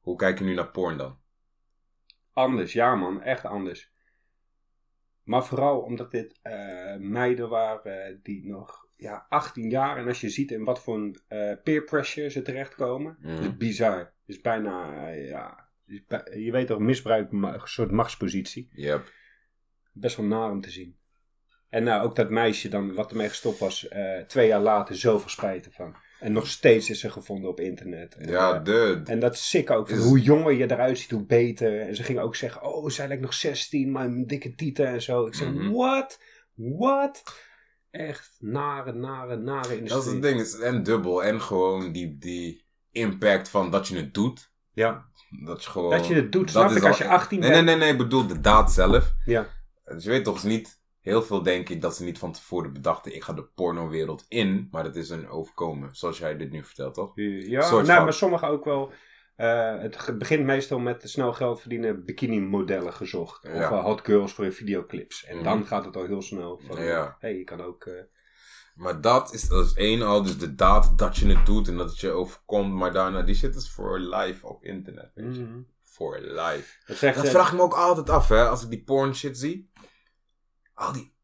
hoe 0.00 0.16
kijk 0.16 0.38
je 0.38 0.44
nu 0.44 0.54
naar 0.54 0.70
porn 0.70 0.96
dan? 0.96 1.18
Anders, 2.32 2.72
ja 2.72 2.94
man, 2.94 3.22
echt 3.22 3.44
anders. 3.44 3.92
Maar 5.22 5.44
vooral 5.44 5.80
omdat 5.80 6.10
dit 6.10 6.38
eh, 6.42 6.96
meiden 6.96 7.48
waren 7.48 8.20
die 8.22 8.46
nog 8.46 8.86
ja, 8.96 9.26
18 9.28 9.70
jaar. 9.70 9.96
En 9.96 10.06
als 10.06 10.20
je 10.20 10.28
ziet 10.28 10.50
in 10.50 10.64
wat 10.64 10.82
voor 10.82 10.94
een, 10.96 11.20
eh, 11.28 11.52
peer 11.62 11.84
pressure 11.84 12.28
ze 12.30 12.42
terechtkomen. 12.42 13.16
Het 13.20 13.40
is 13.40 13.56
bizar. 13.56 14.12
Is 14.26 14.40
bijna, 14.40 15.06
eh, 15.08 15.28
ja... 15.28 15.68
het 15.86 15.94
is 15.94 16.04
bij- 16.06 16.40
Je 16.40 16.52
weet 16.52 16.66
toch, 16.66 16.78
misbruik, 16.78 17.32
een 17.32 17.60
soort 17.64 17.90
machtspositie. 17.90 18.68
Yep. 18.72 19.12
Best 19.92 20.16
wel 20.16 20.26
naar 20.26 20.50
om 20.50 20.60
te 20.60 20.70
zien. 20.70 20.98
En 21.68 21.84
nou, 21.84 22.04
ook 22.04 22.16
dat 22.16 22.30
meisje 22.30 22.68
dan, 22.68 22.94
wat 22.94 23.10
ermee 23.10 23.28
gestopt 23.28 23.58
was, 23.58 23.88
twee 24.26 24.46
jaar 24.46 24.60
later 24.60 24.96
zoveel 24.96 25.28
spijt 25.28 25.66
ervan. 25.66 25.96
En 26.24 26.32
nog 26.32 26.46
steeds 26.46 26.90
is 26.90 27.00
ze 27.00 27.10
gevonden 27.10 27.50
op 27.50 27.60
internet. 27.60 28.14
En, 28.14 28.28
Ja, 28.28 28.54
eh, 28.54 28.64
dude. 28.64 29.10
en 29.10 29.18
dat 29.18 29.34
is 29.34 29.48
sick 29.48 29.70
ook. 29.70 29.88
Is- 29.88 29.98
Hoe 30.04 30.20
jonger 30.20 30.52
je 30.52 30.70
eruit 30.70 30.98
ziet, 30.98 31.10
hoe 31.10 31.24
beter. 31.26 31.80
En 31.80 31.96
ze 31.96 32.02
gingen 32.02 32.22
ook 32.22 32.36
zeggen, 32.36 32.62
oh, 32.62 32.88
zij 32.88 33.06
lijkt 33.08 33.22
nog 33.22 33.34
16, 33.34 33.90
maar 33.92 34.04
een 34.04 34.26
dikke 34.26 34.54
tieten 34.54 34.86
en 34.86 35.02
zo. 35.02 35.26
Ik 35.26 35.34
zeg, 35.34 35.52
Mhm. 35.52 35.70
what? 35.72 36.18
What? 36.54 37.22
Echt 37.90 38.36
nare, 38.40 38.92
nare, 38.92 39.36
nare 39.36 39.62
Dat 39.62 39.70
is 39.70 39.76
industrie. 39.78 40.12
het 40.12 40.22
ding. 40.22 40.38
Het 40.38 40.46
is 40.46 40.58
en 40.58 40.82
dubbel. 40.82 41.24
En 41.24 41.40
gewoon 41.40 41.92
die, 41.92 42.18
die 42.18 42.64
impact 42.90 43.48
van 43.48 43.70
dat 43.70 43.88
je 43.88 43.96
het 43.96 44.14
doet. 44.14 44.50
Ja. 44.72 45.04
Dat 45.44 45.64
je 45.64 45.70
gewoon... 45.70 45.90
Dat 45.90 46.06
je 46.06 46.14
het 46.14 46.32
doet, 46.32 46.50
snap 46.50 46.70
ik, 46.70 46.82
al- 46.82 46.88
als 46.88 46.98
je 46.98 47.08
18 47.08 47.38
Nee, 47.40 47.48
nee, 47.50 47.56
bent. 47.64 47.68
nee, 47.70 47.76
nee. 47.84 47.92
Ik 47.92 47.98
bedoel 47.98 48.26
de 48.26 48.40
daad 48.40 48.72
zelf. 48.72 49.14
Ja. 49.24 49.46
Dus 49.84 50.04
je 50.04 50.10
weet 50.10 50.24
toch, 50.24 50.44
niet... 50.44 50.82
Heel 51.04 51.22
veel 51.22 51.42
denk 51.42 51.68
ik 51.68 51.80
dat 51.82 51.96
ze 51.96 52.04
niet 52.04 52.18
van 52.18 52.32
tevoren 52.32 52.72
bedachten... 52.72 53.14
Ik 53.14 53.24
ga 53.24 53.32
de 53.32 53.44
pornowereld 53.54 54.24
in. 54.28 54.68
Maar 54.70 54.84
het 54.84 54.96
is 54.96 55.10
een 55.10 55.28
overkomen. 55.28 55.88
Zoals 55.96 56.18
jij 56.18 56.36
dit 56.36 56.50
nu 56.50 56.64
vertelt, 56.64 56.94
toch? 56.94 57.12
Ja, 57.14 57.70
nou, 57.70 57.84
van. 57.84 58.02
maar 58.04 58.12
sommigen 58.12 58.48
ook 58.48 58.64
wel. 58.64 58.92
eh, 59.36 59.74
het 59.80 60.18
begint 60.18 60.44
meestal 60.44 60.78
met 60.78 61.02
snel 61.04 61.32
geld 61.32 61.60
verdienen 61.60 62.04
bikini-modellen 62.04 62.92
gezocht. 62.92 63.44
Of 63.44 63.52
Ja. 63.52 63.70
eh, 63.70 63.84
hot 63.84 64.00
girls 64.04 64.32
voor 64.32 64.44
je 64.44 64.52
videoclips. 64.52 65.24
En 65.24 65.34
Mhm. 65.36 65.44
dan 65.44 65.66
gaat 65.66 65.84
het 65.84 65.96
al 65.96 66.04
heel 66.04 66.22
snel. 66.22 66.60
Van, 66.66 66.82
Ja. 66.84 67.16
hey, 67.18 67.36
je 67.36 67.44
kan 67.44 67.60
ook... 67.60 67.84
eh, 67.84 67.92
Maar 68.74 69.00
dat 69.00 69.32
is, 69.34 69.48
dat 69.48 69.64
is 69.66 69.74
één 69.74 70.02
al. 70.02 70.22
Dus 70.22 70.38
de 70.38 70.54
daad 70.54 70.98
dat 70.98 71.16
je 71.16 71.28
het 71.28 71.46
doet 71.46 71.68
en 71.68 71.76
dat 71.76 71.90
het 71.90 72.00
je 72.00 72.10
overkomt. 72.10 72.72
Maar 72.74 72.92
daarna, 72.92 73.22
die 73.22 73.34
shit 73.34 73.54
is 73.54 73.70
voor 73.70 73.98
life 73.98 74.46
op 74.46 74.64
internet. 74.64 75.10
Weet 75.14 75.36
je. 75.36 75.42
mhm. 75.42 75.58
For 75.82 76.18
life. 76.20 76.78
Dat 76.86 77.14
Dat 77.14 77.28
vraag 77.28 77.48
ik 77.50 77.56
me 77.56 77.62
ook 77.62 77.74
altijd 77.74 78.10
af, 78.10 78.28
hè. 78.28 78.48
Als 78.48 78.62
ik 78.62 78.70
die 78.70 78.82
porn 78.84 79.14
shit 79.14 79.38
zie. 79.38 79.70
Al 80.74 80.92
die 80.92 81.14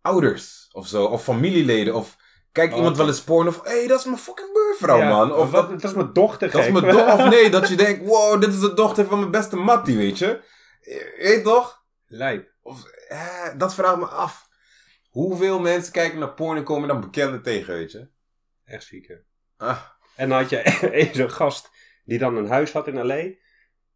ouders 0.00 0.68
of 0.72 0.86
zo. 0.86 1.04
Of 1.04 1.22
familieleden. 1.22 1.94
Of 1.94 2.16
kijkt 2.52 2.72
Oh, 2.72 2.78
iemand 2.78 2.96
wel 2.96 3.06
eens 3.06 3.22
porn. 3.22 3.48
Of, 3.48 3.62
hé, 3.62 3.70
hey, 3.78 3.86
dat 3.86 3.98
is 3.98 4.04
mijn 4.04 4.18
fucking 4.18 4.52
buurvrouw, 4.52 4.98
ja, 4.98 5.08
man. 5.08 5.32
Of 5.32 5.50
dat, 5.50 5.68
dat 5.70 5.84
is 5.84 5.94
mijn 5.94 6.12
dochter, 6.12 6.50
dat 6.50 6.64
is 6.64 6.70
mijn 6.70 6.84
dochter. 6.84 7.12
Of 7.12 7.28
nee, 7.28 7.50
dat 7.50 7.68
je 7.68 7.76
denkt, 7.84 8.04
wow, 8.04 8.40
dit 8.40 8.52
is 8.52 8.60
de 8.60 8.74
dochter 8.74 9.06
van 9.06 9.18
mijn 9.18 9.30
beste 9.30 9.56
mattie, 9.56 9.96
weet 9.96 10.18
je. 10.18 10.42
Je 10.80 11.14
Weet 11.18 11.44
toch? 11.44 11.84
Lijp. 12.06 12.52
Of, 12.62 12.84
eh, 13.08 13.48
dat 13.56 13.74
vraag 13.74 13.92
ik 13.92 13.98
me 13.98 14.06
af. 14.06 14.48
Hoeveel 15.10 15.60
mensen 15.60 15.92
kijken 15.92 16.18
naar 16.18 16.34
porn 16.34 16.56
en 16.56 16.64
komen 16.64 16.88
dan 16.88 17.00
bekenden 17.00 17.42
tegen, 17.42 17.74
weet 17.74 17.92
je? 17.92 18.08
Echt 18.64 18.84
ziek, 18.84 19.06
hè? 19.06 19.14
Ah, 19.56 19.80
En 20.16 20.28
dan 20.28 20.38
had 20.38 20.50
je 20.50 21.10
zo'n 21.12 21.30
gast 21.30 21.70
die 22.04 22.18
dan 22.18 22.36
een 22.36 22.48
huis 22.48 22.72
had 22.72 22.86
in 22.88 23.06
L.A. 23.06 23.28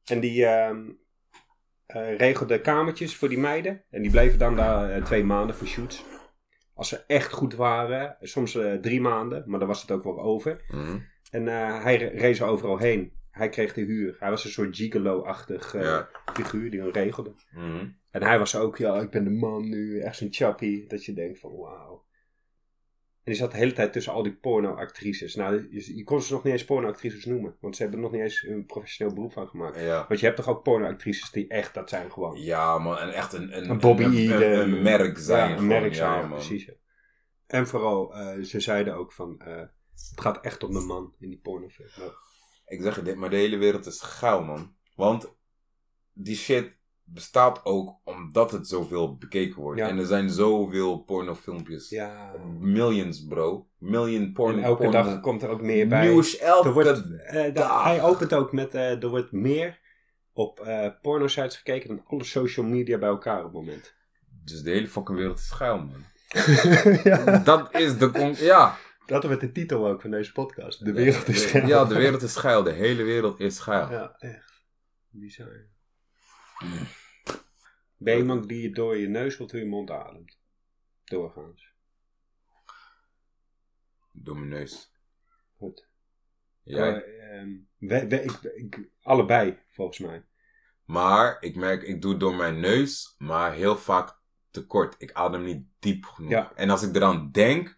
En 0.05 0.21
die 0.21 0.47
ehm, 0.47 0.91
eh, 1.89 2.17
regelde 2.17 2.61
kamertjes 2.61 3.17
voor 3.17 3.29
die 3.29 3.39
meiden. 3.39 3.83
En 3.91 4.03
die 4.03 4.11
bleven 4.11 4.39
dan 4.39 4.57
daar 4.57 4.91
eh, 4.91 5.03
twee 5.05 5.25
maanden 5.25 5.57
voor 5.57 5.67
shoots. 5.67 6.05
Als 6.75 6.89
ze 6.89 7.05
echt 7.07 7.33
goed 7.33 7.55
waren, 7.55 8.17
soms 8.21 8.55
eh, 8.57 8.73
drie 8.75 9.01
maanden, 9.01 9.45
maar 9.47 9.59
dan 9.59 9.69
was 9.69 9.81
het 9.81 9.91
ook 9.91 10.05
wel 10.05 10.21
over. 10.21 10.65
mhm. 10.69 10.99
En 11.31 11.47
hij 11.83 11.97
re- 11.97 12.19
reed 12.19 12.39
er 12.39 12.47
overal 12.47 12.79
heen. 12.79 13.13
Hij 13.31 13.49
kreeg 13.49 13.73
de 13.75 13.81
huur. 13.81 14.17
Hij 14.19 14.31
was 14.31 14.45
een 14.45 14.51
soort 14.51 14.77
gigolo-achtig 14.77 15.73
Ja. 15.73 16.09
figuur 16.33 16.71
die 16.71 16.81
hem 16.81 16.91
regelde. 16.91 17.35
Mhm. 17.53 17.87
En 18.11 18.23
hij 18.23 18.39
was 18.39 18.57
ook, 18.57 18.77
ja, 18.79 19.01
ik 19.01 19.11
ben 19.11 19.25
de 19.25 19.31
man 19.31 19.69
nu, 19.69 20.01
echt 20.01 20.17
zo'n 20.17 20.29
chappie. 20.31 20.87
Dat 20.87 21.05
je 21.05 21.13
denkt 21.13 21.39
van, 21.39 21.57
wauw. 21.57 22.05
En 23.29 23.35
die 23.35 23.43
zat 23.43 23.53
de 23.53 23.59
hele 23.59 23.73
tijd 23.73 23.93
tussen 23.93 24.13
al 24.13 24.23
die 24.23 24.37
porno-actrices. 24.37 25.35
Nou, 25.35 25.67
je, 25.71 25.97
je 25.97 26.05
kon 26.05 26.23
ze 26.23 26.33
nog 26.33 26.45
niet 26.45 26.53
eens 26.53 26.65
porno-actrices 26.65 27.25
noemen. 27.25 27.57
Want 27.61 27.77
ze 27.77 27.83
hebben 27.83 28.01
er 28.01 28.05
nog 28.07 28.15
niet 28.15 28.23
eens 28.25 28.43
een 28.43 28.67
professioneel 28.67 29.15
beroep 29.15 29.33
van 29.33 29.49
gemaakt. 29.49 29.81
Ja. 29.81 30.05
Want 30.09 30.21
je 30.21 30.27
hebt 30.27 30.39
toch 30.39 30.49
ook 30.49 30.63
porno-actrices 30.63 31.31
die 31.31 31.49
echt, 31.49 31.75
dat 31.75 31.89
zijn 31.89 32.13
gewoon. 32.13 32.41
Ja, 32.41 32.79
man. 32.79 32.99
En 32.99 33.13
echt 33.13 33.33
een, 33.33 33.57
een, 33.57 33.71
Een 33.71 33.79
Bobby 33.79 34.05
een, 34.05 34.43
een, 34.43 34.61
een 34.61 34.83
merk 34.83 35.19
zijn. 35.19 35.51
Ja, 35.51 35.57
een 35.57 35.67
merk 35.67 35.95
zijn, 35.95 36.21
Ja, 36.21 36.27
precies. 36.27 36.65
ja. 36.65 36.73
En 37.47 37.67
vooral, 37.67 38.15
eh, 38.15 38.43
ze 38.43 38.61
zeiden 38.61 38.95
ook 38.95 39.13
van, 39.13 39.41
eh, 39.41 39.57
het 40.11 40.21
gaat 40.21 40.41
echt 40.41 40.65
om 40.65 40.73
de 40.73 40.81
man 40.81 41.15
in 41.19 41.29
die 41.29 41.41
pornofilm. 41.41 41.89
Ik 42.67 42.83
zeg 42.83 42.97
je 42.97 43.03
dit, 43.03 43.17
maar 43.17 43.31
de 43.31 43.37
hele 43.37 43.57
wereld 43.57 43.87
is 43.87 44.01
gauw, 44.01 44.43
man. 44.45 44.75
Want 44.95 45.35
die 46.13 46.37
shit 46.37 46.78
bestaat 47.13 47.65
ook 47.65 47.97
omdat 48.05 48.51
het 48.51 48.69
zoveel 48.69 49.17
bekeken 49.17 49.61
wordt. 49.63 49.81
Ja. 49.81 49.89
En 49.89 49.99
er 49.99 50.07
zijn 50.07 50.31
zoveel 50.31 50.99
pornofilmpjes. 50.99 51.89
ja. 51.89 52.33
Millions, 52.59 53.27
bro. 53.27 53.69
Million 53.79 54.33
porno. 54.33 54.57
En 54.59 54.63
elke 54.65 54.83
porno- 54.83 55.03
dag 55.03 55.21
komt 55.21 55.43
er 55.43 55.49
ook 55.49 55.63
meer 55.63 55.89
bij. 55.89 56.07
Nieuws 56.09 56.37
elke 56.39 56.73
wordt, 56.73 56.89
eh, 57.19 57.35
da- 57.35 57.51
dag. 57.51 57.83
hij 57.85 58.03
opent 58.03 58.35
ook 58.35 58.53
met, 58.53 58.75
eh, 58.75 59.03
er 59.03 59.09
wordt 59.09 59.33
meer 59.33 59.79
op 60.33 60.61
eh 60.61 60.87
porno-sites 61.03 61.57
gekeken 61.57 61.89
dan 61.89 62.05
alle 62.07 62.25
social 62.25 62.67
media 62.67 62.99
bij 62.99 63.09
elkaar 63.09 63.39
op 63.39 63.45
het 63.45 63.53
moment. 63.53 63.95
Dus 64.45 64.63
de 64.63 64.71
hele 64.71 64.89
fucking 64.89 65.19
wereld 65.19 65.39
is 65.39 65.47
schuil, 65.47 65.77
man. 65.79 66.05
ja. 67.05 67.39
Dat 67.39 67.75
is 67.75 67.99
de... 67.99 68.35
Ja. 68.37 68.77
Dat 69.07 69.25
werd 69.25 69.41
de 69.41 69.53
titel 69.53 69.87
ook 69.89 70.01
van 70.01 70.11
deze 70.11 70.33
podcast. 70.33 70.85
De 70.85 70.93
wereld 70.93 71.29
is 71.29 71.43
scherp. 71.43 71.67
Ja, 71.67 71.85
de 71.85 71.95
wereld 71.95 72.23
is 72.23 72.33
schuil. 72.33 72.63
De 72.63 72.73
hele 72.73 73.03
wereld 73.03 73.41
is 73.41 73.57
schuil. 73.57 73.91
Ja, 73.91 74.15
echt. 74.19 74.63
Bizar. 75.11 75.67
Ben 77.97 78.13
je 78.15 78.19
iemand 78.19 78.49
die 78.49 78.63
je 78.63 78.71
door 78.71 78.97
je 78.97 79.09
neus 79.09 79.41
of 79.41 79.51
door 79.51 79.61
je 79.61 79.67
mond 79.67 79.91
ademt? 79.91 80.39
Doorgaans. 81.05 81.73
Door 84.13 84.37
mijn 84.37 84.49
neus. 84.49 84.93
Goed. 85.57 85.89
Eh, 86.65 87.41
ehm, 87.41 87.51
we- 87.79 88.09
we- 88.09 88.23
ik, 88.23 88.43
ik- 88.43 88.91
allebei, 89.03 89.59
volgens 89.71 89.99
mij. 89.99 90.25
Maar 90.85 91.37
ik 91.43 91.57
merk, 91.57 91.83
ik 91.83 92.03
doe 92.03 92.11
het 92.11 92.21
door 92.21 92.35
mijn 92.35 92.61
neus, 92.61 93.15
maar 93.19 93.53
heel 93.55 93.77
vaak 93.77 94.19
te 94.51 94.67
kort. 94.67 94.95
Ik 94.99 95.13
adem 95.13 95.45
niet 95.45 95.67
diep 95.79 96.05
genoeg. 96.05 96.31
Ja. 96.31 96.53
En 96.55 96.71
als 96.71 96.83
ik 96.83 96.95
eraan 96.97 97.31
denk, 97.33 97.78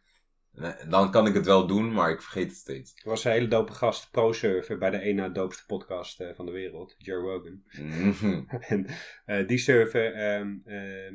dan 0.88 1.11
kan 1.11 1.26
ik 1.26 1.35
het 1.35 1.47
wel 1.47 1.66
doen, 1.66 1.92
maar 1.92 2.11
ik 2.11 2.23
vergeet 2.23 2.49
het 2.49 2.57
steeds. 2.59 2.92
Er 3.04 3.09
was 3.09 3.25
een 3.25 3.33
hele 3.33 3.49
dope 3.49 3.73
gast, 3.73 4.11
pro-surfer, 4.11 4.78
bij 4.78 4.90
de 4.90 4.97
één 4.97 5.16
na 5.16 5.28
doopste 5.28 5.66
podcast 5.66 6.21
eh, 6.21 6.28
van 6.35 6.47
de 6.47 6.52
wereld, 6.52 6.95
Joe 6.99 7.21
Rogan. 7.23 7.62
Mhm. 7.71 8.40
En 8.69 8.87
eh, 9.25 9.47
die 9.49 9.59
surfer, 9.59 10.12
ehm, 10.14 10.49
ehm, 10.64 11.14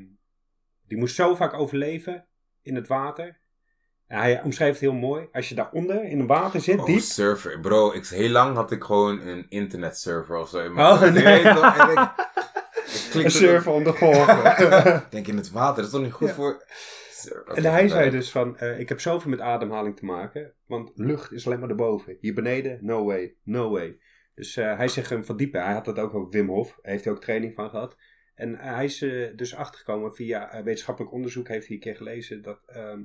die 0.87 0.97
moest 0.97 1.15
zo 1.15 1.35
vaak 1.35 1.53
overleven 1.53 2.25
in 2.61 2.75
het 2.75 2.87
water. 2.87 3.39
En 4.07 4.17
hij 4.19 4.41
omschreef 4.41 4.69
het 4.71 4.79
heel 4.79 4.93
mooi. 4.93 5.27
Als 5.31 5.49
je 5.49 5.55
daaronder 5.55 6.03
in 6.03 6.19
het 6.19 6.27
water 6.27 6.61
zit, 6.61 6.79
Oh, 6.79 6.85
diep. 6.85 6.99
surfer. 6.99 7.59
Bro, 7.59 7.93
ik, 7.93 8.07
heel 8.07 8.29
lang 8.29 8.55
had 8.55 8.71
ik 8.71 8.83
gewoon 8.83 9.19
een 9.27 9.45
internetserver 9.49 10.37
of 10.37 10.49
zo. 10.49 10.59
in 10.65 10.79
Oh, 10.79 11.01
nee. 11.01 11.11
weet 11.23 11.43
toch, 11.43 11.77
en 11.77 11.89
ik- 11.91 12.13
ik 13.15 13.23
Een 13.23 13.31
surfer 13.31 13.71
onder 13.71 13.93
golven. 13.93 14.45
Ik 15.05 15.11
denk 15.11 15.27
in 15.27 15.37
het 15.37 15.51
water, 15.51 15.75
dat 15.75 15.85
is 15.85 15.91
toch 15.91 16.01
niet 16.01 16.11
goed 16.13 16.27
Ja. 16.27 16.33
voor... 16.33 16.63
En 17.31 17.63
hij 17.63 17.87
zei 17.87 18.05
eh, 18.05 18.11
dus 18.11 18.31
van, 18.31 18.57
eh, 18.57 18.79
ik 18.79 18.89
heb 18.89 18.99
zoveel 18.99 19.29
met 19.29 19.39
ademhaling 19.39 19.95
te 19.95 20.05
maken. 20.05 20.53
Want 20.65 20.91
lucht 20.95 21.31
is 21.31 21.45
alleen 21.45 21.59
maar 21.59 21.69
erboven. 21.69 22.17
Hier 22.19 22.33
beneden, 22.33 22.79
no 22.81 23.05
way, 23.05 23.35
no 23.43 23.69
way. 23.69 23.99
Dus 24.35 24.57
eh, 24.57 24.77
hij 24.77 24.87
zegt 24.87 25.09
hem 25.09 25.25
verdiepen. 25.25 25.63
Hij 25.63 25.73
had 25.73 25.85
dat 25.85 25.99
ook 25.99 26.13
over 26.13 26.31
Wim 26.31 26.49
Hof. 26.49 26.79
Heeft 26.81 27.03
hij 27.03 27.13
ook 27.13 27.21
training 27.21 27.53
van 27.53 27.69
gehad. 27.69 27.97
En 28.35 28.55
hij 28.55 28.85
is 28.85 28.97
dus 29.35 29.55
achtergekomen 29.55 30.15
via 30.15 30.63
wetenschappelijk 30.63 31.13
onderzoek. 31.13 31.47
Heeft 31.47 31.67
hij 31.67 31.75
een 31.75 31.81
keer 31.81 31.95
gelezen 31.95 32.41
dat 32.41 32.61
ehm, 32.65 33.03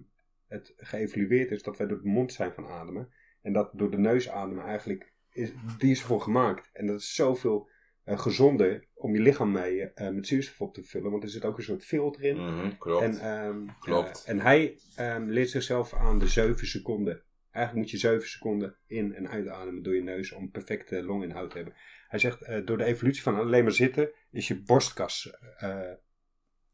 het 0.49 0.75
geëvalueerd 0.77 1.51
is 1.51 1.63
dat 1.63 1.77
wij 1.77 1.87
door 1.87 2.03
de 2.03 2.09
mond 2.09 2.33
zijn 2.33 2.53
van 2.53 2.67
ademen. 2.67 3.13
En 3.43 3.53
dat 3.53 3.71
door 3.73 3.91
de 3.91 3.99
neus 3.99 4.31
ademen 4.31 4.65
eigenlijk, 4.65 5.13
is, 5.31 5.53
die 5.79 5.91
is 5.91 6.01
ervoor 6.01 6.21
gemaakt. 6.21 6.71
En 6.73 6.87
dat 6.87 7.01
is 7.01 7.15
zoveel 7.15 7.69
gezonder 8.05 8.85
om 8.95 9.15
je 9.15 9.21
lichaam 9.21 9.53
mee 9.53 9.83
eh, 9.83 10.09
met 10.09 10.27
zuurstof 10.27 10.61
op 10.61 10.75
te 10.75 10.83
vullen. 10.85 11.11
Want 11.11 11.23
er 11.23 11.29
zit 11.29 11.45
ook 11.45 11.57
een 11.57 11.63
soort 11.63 11.85
filter 11.85 12.23
in. 12.25 12.37
mhm, 12.37 12.77
klopt. 12.79 13.03
En, 13.05 13.19
ehm, 13.21 13.67
Klopt. 13.81 14.23
eh, 14.25 14.31
en 14.33 14.41
hij 14.41 14.79
ehm, 14.97 15.25
leert 15.29 15.51
zichzelf 15.51 15.95
aan 15.95 16.19
de 16.19 16.29
7 16.29 16.67
seconden. 16.67 17.23
Eigenlijk 17.51 17.85
moet 17.87 18.01
je 18.01 18.09
7 18.09 18.29
seconden 18.29 18.77
in- 18.87 19.15
en 19.15 19.29
uitademen 19.29 19.83
door 19.83 19.95
je 19.95 20.03
neus 20.03 20.33
om 20.33 20.51
perfecte 20.51 21.03
longinhoud 21.03 21.51
te 21.51 21.57
hebben. 21.57 21.75
Hij 22.09 22.19
zegt, 22.19 22.43
eh, 22.43 22.67
door 22.67 22.79
de 22.79 22.85
evolutie 22.85 23.23
van 23.23 23.35
alleen 23.37 23.63
maar 23.63 23.73
zitten, 23.73 24.11
is 24.31 24.49
je 24.49 24.63
borstkas 24.63 25.31
eh, 25.57 25.91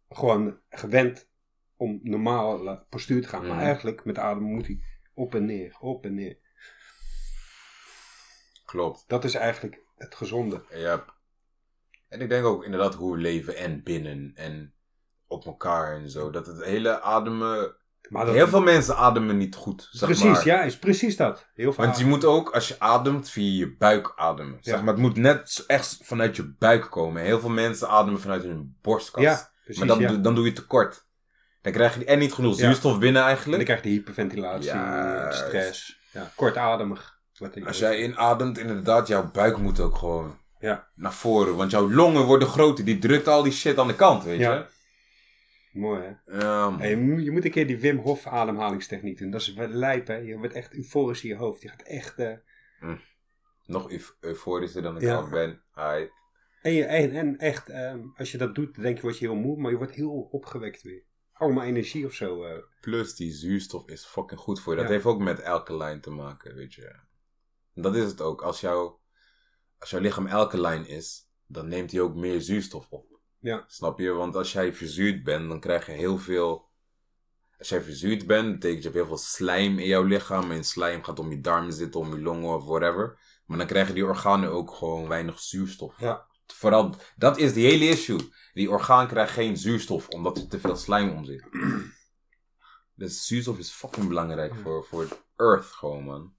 gewoon 0.09 0.59
gewend 0.68 1.28
om 1.76 2.00
normaal 2.02 2.85
postuur 2.88 3.23
te 3.23 3.28
gaan. 3.28 3.42
Maar 3.47 3.56
Mhm. 3.56 3.64
eigenlijk 3.64 4.04
met 4.04 4.18
ademen 4.18 4.50
moet 4.50 4.66
hij 4.66 4.80
op 5.14 5.35
en 5.35 5.45
neer, 5.45 5.76
op 5.80 6.04
en 6.04 6.14
neer. 6.14 6.38
Klopt. 8.64 9.04
Dat 9.06 9.25
is 9.25 9.35
eigenlijk 9.35 9.83
het 9.97 10.14
gezonde. 10.14 10.64
Ja. 10.71 11.14
En 12.09 12.21
ik 12.21 12.29
denk 12.29 12.45
ook 12.45 12.65
inderdaad 12.65 12.95
hoe 12.95 13.13
we 13.15 13.19
leven 13.21 13.57
en 13.57 13.83
binnen 13.83 14.33
en 14.35 14.73
op 15.27 15.45
elkaar 15.47 15.93
en 15.97 16.11
zo. 16.11 16.31
Dat 16.31 16.47
het 16.47 16.65
hele 16.65 17.01
ademen... 17.01 17.77
Maar 18.09 18.25
dat, 18.27 18.35
Heel 18.35 18.49
veel 18.49 18.63
mensen 18.63 18.97
ademen 18.97 19.37
niet 19.37 19.55
goed, 19.55 19.89
zeg 19.91 20.09
precies, 20.09 20.25
maar. 20.25 20.47
ja, 20.47 20.63
is 20.63 20.79
precies 20.79 21.17
dat. 21.17 21.47
Heel 21.55 21.73
vaak. 21.73 21.87
Want 21.87 21.99
je 21.99 22.05
moet 22.05 22.25
ook, 22.25 22.51
als 22.51 22.69
je 22.69 22.75
ademt, 22.81 23.31
via 23.31 23.59
je 23.59 23.77
buik 23.77 24.13
ademen. 24.17 24.59
Zeg 24.61 24.75
Ja. 24.75 24.81
maar, 24.83 24.93
het 24.93 25.03
moet 25.03 25.17
net 25.17 25.65
echt 25.67 25.99
vanuit 26.03 26.37
je 26.37 26.55
buik 26.59 26.91
komen. 26.91 27.23
Heel 27.23 27.41
veel 27.41 27.51
mensen 27.51 27.89
ademen 27.89 28.21
vanuit 28.21 28.43
hun 28.43 28.77
borstkas. 28.83 29.23
ja, 29.23 29.51
precies. 29.65 29.79
maar 29.79 29.89
dan, 29.89 29.99
ja. 29.99 30.13
dan 30.13 30.35
doe 30.35 30.45
je 30.45 30.53
tekort. 30.53 31.07
Dan 31.63 31.73
krijg 31.73 31.99
je 31.99 32.05
en 32.05 32.19
niet 32.19 32.33
genoeg 32.33 32.55
zuurstof 32.57 32.99
binnen 32.99 33.23
En 33.23 33.29
eigenlijk. 33.29 33.57
dan 33.57 33.77
krijg 33.77 33.83
je 33.83 34.01
hyperventilatie, 34.01 34.71
stress. 35.31 36.01
Ja, 36.13 36.31
kortademig. 36.37 37.19
Wat 37.39 37.57
ik- 37.57 37.67
Als 37.67 37.79
jij 37.79 38.03
inademt, 38.03 38.59
inderdaad, 38.59 39.09
jouw 39.09 39.31
buik 39.31 39.57
moet 39.57 39.81
ook 39.81 39.97
gewoon 39.97 40.39
Ja. 40.59 40.89
naar 40.95 41.13
voren. 41.15 41.57
Want 41.57 41.71
jouw 41.71 41.91
longen 41.91 42.25
worden 42.25 42.49
groter. 42.49 42.85
Die 42.85 42.99
drukt 42.99 43.29
al 43.29 43.43
die 43.43 43.53
shit 43.53 43.79
aan 43.79 43.87
de 43.87 43.95
kant, 43.95 44.25
weet 44.25 44.39
Ja. 44.39 44.55
je. 44.55 44.67
Mooi 45.79 46.03
hè? 46.03 46.39
Ja. 46.39 46.77
Hey, 46.79 46.91
je, 46.91 47.31
moet, 47.31 47.45
een 47.45 47.51
keer 47.51 47.67
die 47.67 47.79
Wim 47.79 47.97
Hof 47.99 48.27
ademhalingstechniek 48.27 49.19
doen. 49.19 49.31
Dat 49.31 49.41
is 49.41 49.53
wel 49.55 49.69
lijp 49.69 50.07
hè. 50.07 50.17
Je 50.17 50.37
wordt 50.39 50.55
echt 50.55 50.75
euforisch 50.75 51.23
in 51.23 51.29
je 51.29 51.37
hoofd. 51.37 51.63
Je 51.63 51.69
gaat 51.69 51.83
echt... 51.83 52.19
eh, 52.19 52.33
Nog 53.67 53.91
euf- 53.91 54.17
euforischer 54.21 54.83
dan 54.83 54.97
ik 54.97 55.03
Ja. 55.03 55.17
al 55.17 55.29
ben. 55.29 55.63
Ai. 55.73 56.11
En, 56.63 56.73
je, 56.73 56.85
en, 56.85 57.11
en 57.11 57.39
echt, 57.39 57.69
ehm, 57.69 58.01
als 58.17 58.33
je 58.33 58.39
dat 58.39 58.55
doet, 58.55 58.75
dan 58.75 58.83
denk 58.85 58.97
je, 58.97 59.03
word 59.03 59.19
je 59.19 59.27
heel 59.27 59.35
moe. 59.37 59.57
Maar 59.61 59.71
je 59.71 59.77
wordt 59.77 59.95
heel 59.95 60.29
opgewekt 60.31 60.83
weer. 60.83 61.03
Allemaal 61.33 61.65
energie 61.65 62.07
of 62.07 62.13
zo. 62.13 62.45
eh. 62.45 62.59
Plus 62.81 63.15
die 63.15 63.33
zuurstof 63.33 63.89
is 63.89 64.05
fucking 64.05 64.41
goed 64.41 64.61
voor 64.61 64.73
je. 64.73 64.79
Dat 64.79 64.89
Ja. 64.89 64.95
heeft 64.95 65.07
ook 65.07 65.21
met 65.21 65.45
alkaline 65.45 66.01
te 66.01 66.11
maken, 66.11 66.55
weet 66.55 66.75
je. 66.75 66.97
Dat 67.75 67.97
is 67.97 68.05
het 68.05 68.21
ook. 68.21 68.43
Als, 68.43 68.61
jouw 68.61 69.01
als 69.78 69.90
jouw 69.90 70.00
lichaam 70.00 70.26
alkaline 70.26 70.88
is, 70.88 71.28
dan 71.47 71.68
neemt 71.68 71.92
hij 71.92 72.00
ook 72.00 72.14
meer 72.14 72.40
zuurstof 72.40 72.87
op. 72.90 73.06
Ja. 73.38 73.64
Snap 73.66 73.99
je? 73.99 74.11
Want 74.11 74.37
als 74.37 74.52
jij 74.52 74.75
verzuurd 74.75 75.25
bent, 75.25 75.49
dan 75.49 75.61
krijg 75.61 75.87
je 75.87 75.92
heel 75.92 76.18
veel... 76.18 76.64
Als 77.59 77.68
jij 77.68 77.83
verzuurd 77.83 78.26
bent, 78.26 78.52
betekent 78.52 78.83
je 78.83 78.88
hebt 78.88 78.95
heel 78.95 79.06
veel 79.06 79.25
slijm 79.25 79.78
in 79.78 79.87
jouw 79.87 80.02
lichaam. 80.02 80.50
En 80.50 80.64
slijm 80.64 81.02
gaat 81.02 81.18
om 81.18 81.30
je 81.30 81.40
darmen 81.40 81.73
zitten, 81.73 82.00
om 82.00 82.14
je 82.14 82.21
longen 82.21 82.54
of 82.54 82.64
whatever. 82.64 83.18
Maar 83.47 83.59
dan 83.59 83.66
krijgen 83.66 83.95
die 83.95 84.04
organen 84.04 84.50
ook 84.50 84.71
gewoon 84.71 85.09
weinig 85.09 85.40
zuurstof. 85.40 86.00
Ja. 86.00 86.26
Vooral, 86.47 86.95
dat 87.16 87.38
is 87.38 87.52
die 87.52 87.66
hele 87.66 87.88
issue. 87.88 88.30
Die 88.52 88.71
orgaan 88.71 89.06
krijgt 89.06 89.33
geen 89.33 89.56
zuurstof, 89.56 90.09
omdat 90.09 90.37
er 90.37 90.49
te 90.49 90.61
veel 90.61 90.76
slijm 90.76 91.11
om 91.11 91.25
zit. 91.25 91.45
Dus 92.95 93.26
zuurstof 93.26 93.59
is 93.59 93.71
fucking 93.71 94.09
belangrijk 94.09 94.54
voor, 94.54 94.85
voor 94.85 95.00
het 95.00 95.23
earth 95.37 95.64
gewoon, 95.64 96.04
man. 96.04 96.36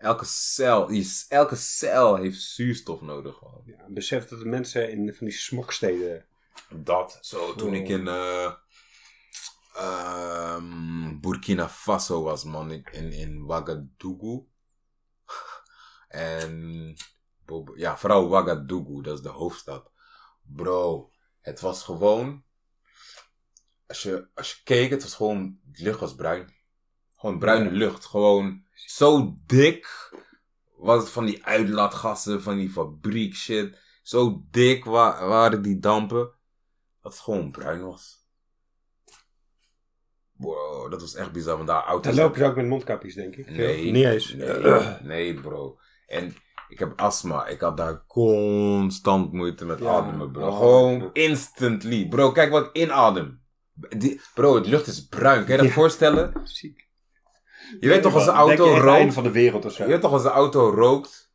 Elke 0.00 0.24
cel, 0.24 0.90
elke 1.28 1.56
cel 1.56 2.16
heeft 2.16 2.42
zuurstof 2.42 3.00
nodig, 3.00 3.36
gewoon. 3.36 3.62
Ja, 3.64 3.84
besef 3.88 4.28
dat 4.28 4.38
de 4.38 4.44
mensen 4.44 4.90
in 4.90 5.14
van 5.14 5.26
die 5.26 5.36
smoksteden... 5.36 6.26
Dat. 6.68 7.18
Zo, 7.20 7.54
toen 7.54 7.74
ik 7.74 7.88
in 7.88 8.08
eh, 8.08 8.52
ehm, 9.74 11.20
Burkina 11.20 11.68
Faso 11.68 12.22
was, 12.22 12.44
man. 12.44 12.70
Ik, 12.70 12.90
in, 12.90 13.12
in 13.12 13.40
Ouagadougou. 13.40 14.46
en 16.08 16.94
ja, 17.74 17.96
vooral 17.96 18.22
Ouagadougou, 18.22 19.02
dat 19.02 19.16
is 19.16 19.22
de 19.22 19.28
hoofdstad. 19.28 19.90
Bro, 20.42 21.10
het 21.40 21.60
was 21.60 21.82
gewoon... 21.82 22.44
als 23.86 24.02
je, 24.02 24.28
als 24.34 24.50
je 24.50 24.62
keek, 24.64 24.90
het 24.90 25.02
was 25.02 25.14
gewoon, 25.14 25.60
de 25.62 25.82
lucht 25.82 26.00
was 26.00 26.14
bruin. 26.14 26.54
Gewoon 27.20 27.38
bruine 27.38 27.70
lucht. 27.70 28.06
Gewoon 28.06 28.62
zo 28.74 29.36
dik 29.46 30.10
was 30.76 31.02
het 31.02 31.10
van 31.10 31.24
die 31.26 31.44
uitlaatgassen, 31.44 32.42
van 32.42 32.56
die 32.56 32.70
fabriek 32.70 33.34
shit. 33.34 33.78
Zo 34.02 34.42
dik 34.50 34.84
wa- 34.84 35.26
waren 35.26 35.62
die 35.62 35.78
dampen, 35.78 36.30
dat 37.02 37.12
het 37.12 37.20
gewoon 37.20 37.50
bruin 37.50 37.84
was. 37.84 38.18
Wow, 40.32 40.90
dat 40.90 41.00
was 41.00 41.14
echt 41.14 41.32
bizar, 41.32 41.56
want 41.56 41.68
daar 41.68 41.82
auto's... 41.84 42.14
Dan 42.14 42.24
lopen 42.24 42.38
ze 42.40 42.44
ook 42.46 42.56
met 42.56 42.66
mondkapjes, 42.66 43.14
denk 43.14 43.36
ik. 43.36 43.50
Nee. 43.50 43.90
Niet 43.90 44.04
eens. 44.04 44.32
Nee, 44.34 44.96
nee, 45.02 45.34
bro. 45.40 45.78
En 46.06 46.34
ik 46.68 46.78
heb 46.78 47.00
astma. 47.00 47.46
Ik 47.46 47.60
had 47.60 47.76
daar 47.76 48.06
constant 48.06 49.32
moeite 49.32 49.64
met 49.64 49.78
Ja. 49.78 49.88
ademen, 49.90 50.32
bro. 50.32 50.46
Oh, 50.48 50.56
Gewoon 50.58 51.10
instantly. 51.12 52.08
Bro, 52.08 52.32
kijk 52.32 52.50
wat 52.50 52.66
ik 52.66 52.76
inadem. 52.82 53.42
Die, 53.72 54.20
bro, 54.34 54.54
het 54.54 54.66
lucht 54.66 54.86
is 54.86 55.06
bruin. 55.06 55.40
Kan 55.44 55.52
je 55.52 55.58
dat 55.58 55.66
Ja. 55.66 55.72
voorstellen? 55.72 56.40
Ziek. 56.44 56.88
Je 57.80 57.88
weet 57.88 58.02
toch 58.02 58.14
als 58.14 58.24
je 58.24 58.30
auto 58.30 58.74
het 58.74 58.82
rookt... 58.82 59.14
van 59.14 59.22
de 59.22 59.30
wereld 59.30 59.64
of 59.64 59.72
zo. 59.72 59.82
Je 59.82 59.88
weet 59.88 60.00
toch 60.00 60.12
als 60.12 60.24
een 60.24 60.30
auto 60.30 60.70
rookt... 60.70 61.32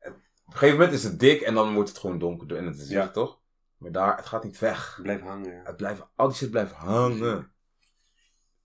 Op 0.00 0.56
een 0.56 0.62
gegeven 0.62 0.78
moment 0.78 0.92
is 0.96 1.02
het 1.04 1.20
dik 1.20 1.40
en 1.40 1.54
dan 1.54 1.74
wordt 1.74 1.88
het 1.88 1.98
gewoon 1.98 2.18
donker 2.18 2.56
en 2.56 2.66
het 2.66 2.78
is 2.78 2.88
Ja. 2.88 3.08
toch? 3.08 3.38
Maar 3.76 3.92
daar, 3.92 4.16
het 4.16 4.26
gaat 4.26 4.44
niet 4.44 4.58
weg. 4.58 4.98
Blijf 5.02 5.20
hangen. 5.20 5.52
ja. 5.52 5.60
Het 5.64 5.76
blijft, 5.76 6.02
al 6.16 6.28
die 6.28 6.36
shit 6.36 6.50
blijft 6.50 6.72
hangen. 6.72 7.52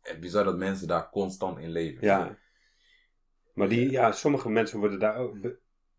En 0.02 0.20
bizar 0.20 0.44
dat 0.44 0.58
mensen 0.58 0.88
daar 0.88 1.10
constant 1.10 1.60
in 1.60 1.70
leven. 1.72 2.08
Ja. 2.08 2.38
Maar 3.54 3.68
die, 3.70 3.90
ja, 3.92 4.12
sommige 4.12 4.50
mensen 4.50 4.80
worden 4.80 5.00
daar 5.00 5.18
ook... 5.18 5.36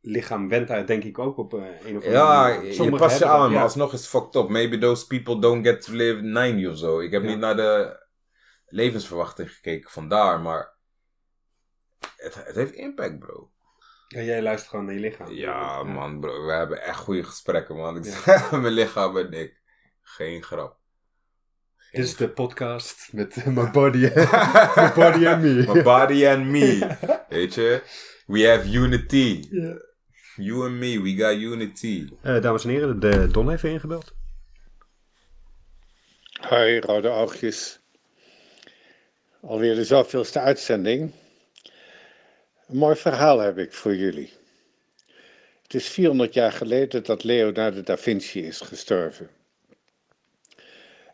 lichaam 0.01 0.49
went 0.49 0.69
daar 0.69 0.87
denk 0.87 1.05
ik 1.05 1.19
ook 1.19 1.37
op 1.37 1.55
eh, 1.55 1.61
een 1.61 1.97
of 1.97 2.05
andere 2.05 2.11
Ja, 2.11 2.43
manier. 2.49 2.83
je 2.83 2.91
past 2.97 3.19
je 3.19 3.25
aan, 3.27 3.41
maar 3.41 3.51
ja. 3.51 3.63
alsnog 3.63 3.93
is 3.93 4.01
het 4.01 4.09
fucked 4.09 4.35
up. 4.35 4.49
Maybe 4.49 4.79
those 4.79 5.07
people 5.07 5.41
don't 5.41 5.67
get 5.67 5.83
to 5.83 5.93
live 5.93 6.21
90 6.21 6.71
of 6.71 6.77
zo. 6.79 7.01
Ik 7.01 7.11
heb 7.11 7.23
niet 7.23 7.39
naar 7.39 7.57
de 7.57 8.05
levensverwachting 8.67 9.53
gekeken 9.53 9.91
vandaar, 9.91 10.41
maar 10.41 10.76
het, 12.17 12.35
het 12.35 12.55
heeft 12.55 12.73
impact, 12.73 13.19
bro. 13.19 13.51
Ja, 14.09 14.21
jij 14.21 14.43
luistert 14.43 14.71
gewoon 14.71 14.85
naar 14.85 14.95
je 14.95 15.01
lichaam. 15.01 15.33
Ja, 15.33 15.83
man, 15.83 16.21
bro. 16.21 16.47
We 16.47 16.53
hebben 16.53 16.83
echt 16.83 16.99
goede 16.99 17.25
gesprekken, 17.25 17.77
man. 17.77 17.97
Ik 17.97 18.05
Ja. 18.05 18.11
zeg, 18.21 18.51
mijn 18.61 18.73
lichaam 18.73 19.17
en 19.17 19.33
ik. 19.33 19.61
Geen 20.03 20.43
grap. 20.43 20.77
Geen 21.77 22.01
Dit 22.01 22.11
is 22.11 22.17
de 22.17 22.29
podcast 22.29 23.13
met 23.13 23.37
eh, 23.37 23.47
My 23.47 23.71
Body, 23.71 23.99
my 24.77 24.93
body 24.95 25.27
and 25.27 25.43
Me. 25.43 25.65
My 25.75 25.83
body 25.83 26.27
and 26.27 26.45
me. 26.47 26.97
Weet 27.29 27.55
je? 27.55 27.83
We 28.27 28.49
have 28.49 28.71
unity. 28.71 29.45
Ja. 29.51 29.85
You 30.37 30.65
and 30.65 30.75
me, 30.75 31.01
we 31.03 31.15
got 31.17 31.35
unity. 31.41 32.09
Eh, 32.23 32.41
dames 32.43 32.65
en 32.65 32.71
heren, 32.71 33.01
de 33.01 33.29
Don 33.29 33.51
heeft 33.51 33.65
ingebeld. 33.65 34.15
Hoi, 36.41 36.81
rode 36.81 37.09
oogjes. 37.09 37.81
Alweer 39.43 39.75
de 39.75 39.85
zoveelste 39.85 40.41
uitzending. 40.41 41.13
Een 42.69 42.77
mooi 42.77 42.97
verhaal 42.97 43.39
heb 43.39 43.59
ik 43.59 43.73
voor 43.73 43.95
jullie. 43.95 44.33
Het 45.63 45.75
is 45.75 45.89
400 45.89 46.35
jaar 46.35 46.53
geleden 46.53 47.05
dat 47.05 47.25
Leonardo 47.25 47.83
da 47.83 47.97
Vinci 47.97 48.47
is 48.47 48.61
gestorven. 48.61 49.31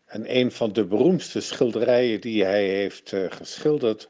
En 0.05 0.35
een 0.35 0.51
van 0.51 0.73
de 0.73 0.85
beroemdste 0.85 1.41
schilderijen 1.41 2.21
die 2.21 2.43
hij 2.43 2.67
heeft 2.67 3.13
eh, 3.13 3.31
geschilderd 3.31 4.09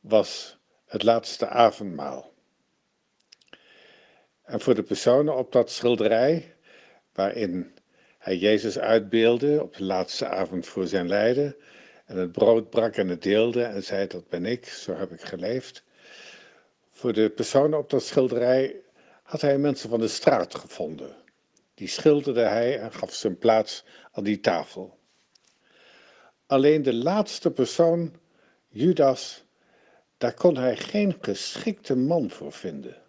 was 0.00 0.58
Het 0.86 1.02
Laatste 1.02 1.48
Avondmaal. 1.48 2.32
En 4.44 4.60
voor 4.60 4.74
de 4.74 4.82
personen 4.82 5.36
op 5.36 5.52
dat 5.52 5.70
schilderij, 5.70 6.54
waarin 7.12 7.74
hij 8.18 8.36
Jezus 8.36 8.78
uitbeelde 8.78 9.62
op 9.62 9.76
de 9.76 9.84
laatste 9.84 10.26
avond 10.26 10.66
voor 10.66 10.86
zijn 10.86 11.08
lijden. 11.08 11.56
En 12.06 12.16
het 12.16 12.32
brood 12.32 12.70
brak 12.70 12.96
en 12.96 13.08
het 13.08 13.22
deelde 13.22 13.62
en 13.62 13.84
zei: 13.84 14.06
Dat 14.06 14.28
ben 14.28 14.46
ik, 14.46 14.66
zo 14.66 14.94
heb 14.94 15.12
ik 15.12 15.20
geleefd. 15.20 15.84
Voor 17.02 17.12
de 17.12 17.30
personen 17.30 17.78
op 17.78 17.90
dat 17.90 18.02
schilderij 18.02 18.80
had 19.22 19.40
hij 19.40 19.58
mensen 19.58 19.88
van 19.88 20.00
de 20.00 20.08
straat 20.08 20.54
gevonden. 20.54 21.16
Die 21.74 21.88
schilderde 21.88 22.40
hij 22.40 22.78
en 22.78 22.92
gaf 22.92 23.14
zijn 23.14 23.38
plaats 23.38 23.84
aan 24.12 24.24
die 24.24 24.40
tafel. 24.40 24.98
Alleen 26.46 26.82
de 26.82 26.94
laatste 26.94 27.50
persoon, 27.50 28.14
Judas, 28.68 29.44
daar 30.18 30.34
kon 30.34 30.56
hij 30.56 30.76
geen 30.76 31.16
geschikte 31.20 31.96
man 31.96 32.30
voor 32.30 32.52
vinden. 32.52 33.02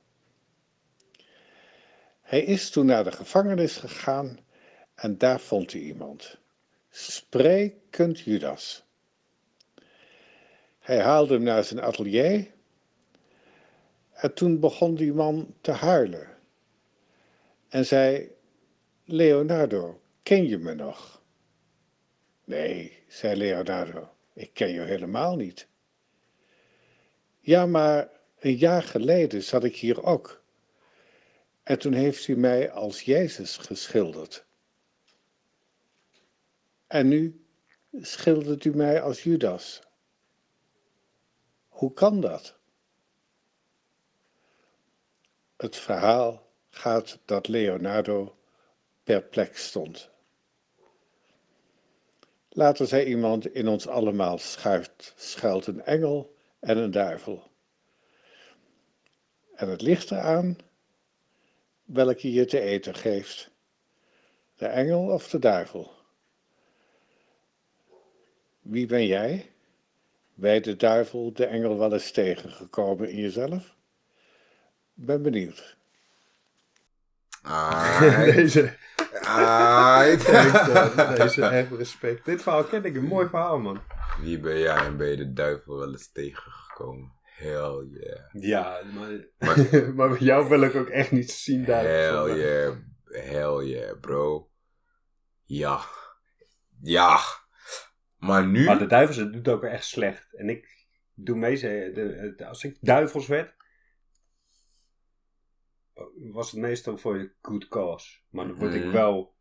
Hij 2.22 2.42
is 2.44 2.70
toen 2.70 2.86
naar 2.86 3.04
de 3.04 3.12
gevangenis 3.12 3.78
gegaan 3.78 4.40
en 4.96 5.18
daar 5.18 5.40
vond 5.40 5.72
hij 5.72 5.82
iemand. 5.82 6.38
Sprekend 6.90 8.20
Judas. 8.20 8.84
Hij 10.80 11.02
haalde 11.02 11.34
hem 11.34 11.44
naar 11.44 11.64
zijn 11.64 11.82
atelier. 11.82 12.53
En 14.24 14.34
toen 14.34 14.60
begon 14.60 14.96
die 14.96 15.14
man 15.14 15.56
te 15.62 15.72
huilen. 15.72 16.38
En 17.70 17.86
zei: 17.86 18.32
Leonardo, 19.06 20.02
ken 20.22 20.48
je 20.48 20.58
me 20.58 20.74
nog? 20.74 21.22
Nee, 22.44 23.04
zei 23.08 23.36
Leonardo, 23.36 24.10
ik 24.34 24.54
ken 24.54 24.70
je 24.70 24.80
helemaal 24.80 25.36
niet. 25.36 25.68
Ja, 27.40 27.66
maar 27.66 28.10
een 28.40 28.56
jaar 28.56 28.84
geleden 28.84 29.44
zat 29.44 29.64
ik 29.64 29.76
hier 29.76 30.04
ook. 30.04 30.44
En 31.64 31.80
toen 31.80 31.94
heeft 31.94 32.28
u 32.28 32.38
mij 32.38 32.72
als 32.72 33.02
Jezus 33.02 33.58
geschilderd. 33.58 34.46
En 36.88 37.08
nu 37.08 37.46
schildert 37.92 38.66
u 38.66 38.76
mij 38.76 39.02
als 39.02 39.24
Judas. 39.24 39.82
Hoe 41.68 41.94
kan 41.94 42.22
dat? 42.22 42.62
Het 45.64 45.76
verhaal 45.76 46.50
gaat 46.70 47.20
dat 47.26 47.48
Leonardo 47.48 48.36
perplex 49.04 49.66
stond. 49.66 50.10
Later 52.50 52.88
zei 52.88 53.06
iemand 53.06 53.54
in 53.54 53.68
ons 53.68 53.88
allemaal 53.88 54.38
schuilt, 54.38 55.14
schuilt 55.16 55.68
een 55.68 55.82
engel 55.82 56.36
en 56.60 56.78
een 56.78 56.92
duivel. 56.92 57.52
En 59.56 59.70
het 59.70 59.82
ligt 59.82 60.12
eraan 60.12 60.58
welke 61.84 62.32
je 62.32 62.46
te 62.46 62.60
eten 62.60 62.96
geeft. 62.96 63.52
De 64.56 64.66
engel 64.66 65.12
of 65.12 65.30
de 65.30 65.40
duivel? 65.40 65.92
Wie 68.62 68.86
ben 68.86 69.06
jij? 69.06 69.52
Bij 70.34 70.60
de 70.60 70.76
duivel, 70.76 71.34
de 71.34 71.46
engel 71.46 71.78
wel 71.78 71.94
eens 71.94 72.12
tegengekomen 72.12 73.10
in 73.10 73.18
jezelf? 73.18 73.73
Ben 74.94 75.22
benieuwd. 75.22 75.76
Aight. 77.42 78.26
Deze, 78.36 78.76
Aight. 79.26 80.26
deze 81.22 81.46
echt 81.46 81.72
respect. 81.72 82.26
Dit 82.26 82.42
verhaal 82.42 82.64
ken 82.64 82.86
ik, 82.86 82.96
een 82.96 83.04
mooi 83.06 83.28
verhaal, 83.28 83.60
man. 83.60 83.82
Wie 84.22 84.40
ben 84.40 84.60
jij 84.60 84.76
en 84.76 84.98
ben 84.98 85.08
je 85.08 85.16
de 85.18 85.34
duivel 85.34 85.78
wel 85.78 85.92
eens 85.92 86.12
tegengekomen? 86.12 87.12
Hell 87.24 87.88
yeah. 87.92 88.20
Ja, 88.32 88.80
maar, 88.94 89.10
maar 89.94 90.10
bij 90.10 90.18
jou 90.20 90.50
wil 90.50 90.62
ik 90.62 90.76
ook 90.76 90.88
echt 90.90 91.12
niet 91.12 91.32
zien 91.32 91.66
daar. 91.66 91.84
Hell 91.84 92.36
yeah. 92.38 92.76
Hell 93.06 93.66
yeah, 93.66 94.00
bro. 94.00 94.50
Ja. 95.46 95.82
Ja. 96.82 97.20
Maar 98.18 98.48
nu... 98.48 98.64
Maar 98.66 98.78
de 98.80 98.86
duivels, 98.86 99.18
het 99.18 99.34
doet 99.34 99.48
ook 99.48 99.64
echt 99.64 99.86
slecht. 99.86 100.34
En 100.34 100.50
ik 100.50 100.86
doe 101.14 101.36
mee, 101.38 101.56
ze- 101.56 101.92
de, 101.94 102.34
de- 102.38 102.46
als 102.48 102.64
ik 102.64 102.78
duivels 102.82 103.28
werd, 103.28 103.54
was 106.32 106.52
het 106.52 106.60
meestal 106.60 106.98
voor 106.98 107.18
de 107.18 107.32
good 107.42 107.68
cause. 107.68 108.18
Maar 108.30 108.48
dan 108.48 108.56
word 108.56 108.74
ik 108.74 108.84
Mhm. 108.84 108.92
wel... 108.92 109.36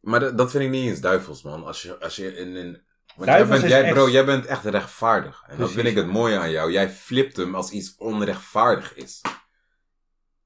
Maar 0.00 0.20
dat, 0.20 0.38
dat 0.38 0.50
vind 0.50 0.64
ik 0.64 0.70
niet 0.70 0.88
eens 0.88 1.00
duivels, 1.00 1.42
man. 1.42 1.64
Als 1.64 1.82
je, 1.82 1.98
als 2.00 2.16
je 2.16 2.36
in 2.36 2.54
een... 2.54 2.84
Want 3.16 3.28
jij 3.30 3.46
bent, 3.46 3.62
jij, 3.62 3.82
echt- 3.82 3.92
bro, 3.94 4.08
jij 4.10 4.24
bent 4.24 4.46
echt 4.46 4.64
rechtvaardig. 4.64 5.42
En 5.46 5.58
dat 5.58 5.70
vind 5.70 5.86
ik 5.86 5.94
het 5.96 6.06
mooie 6.06 6.38
aan 6.38 6.50
jou. 6.50 6.72
Jij 6.72 6.90
flipt 6.90 7.36
hem 7.36 7.54
als 7.54 7.70
iets 7.70 7.96
onrechtvaardig 7.96 8.94
is. 8.94 9.20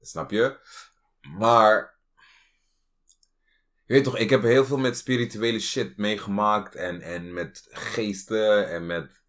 Snap 0.01 0.31
je? 0.31 0.59
Maar... 1.37 1.99
Je 3.85 3.93
weet 3.93 4.03
toch, 4.03 4.17
ik 4.17 4.29
heb 4.29 4.41
heel 4.41 4.65
veel 4.65 4.77
met 4.77 4.97
spirituele 4.97 5.59
shit 5.59 5.97
meegemaakt. 5.97 6.75
En, 6.75 7.01
en 7.01 7.33
met 7.33 7.67
geesten 7.69 8.69
en 8.69 8.85
met... 8.85 9.20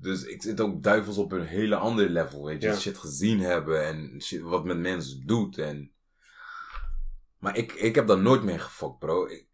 Dus 0.00 0.24
ik 0.24 0.42
zit 0.42 0.60
ook 0.60 0.82
duivels 0.82 1.18
op 1.18 1.32
een 1.32 1.46
hele 1.46 1.76
andere 1.76 2.08
level, 2.08 2.44
weet 2.44 2.62
je. 2.62 2.68
Ja. 2.68 2.76
Shit 2.76 2.98
gezien 2.98 3.40
hebben 3.40 3.86
en 3.86 4.22
shit 4.22 4.40
wat 4.40 4.64
met 4.64 4.78
mensen 4.78 5.26
doet. 5.26 5.58
En... 5.58 5.92
Maar 7.38 7.56
ik, 7.56 7.72
ik 7.72 7.94
heb 7.94 8.06
daar 8.06 8.18
nooit 8.18 8.42
mee 8.42 8.58
gefokt, 8.58 8.98
bro. 8.98 9.26
Ik, 9.26 9.46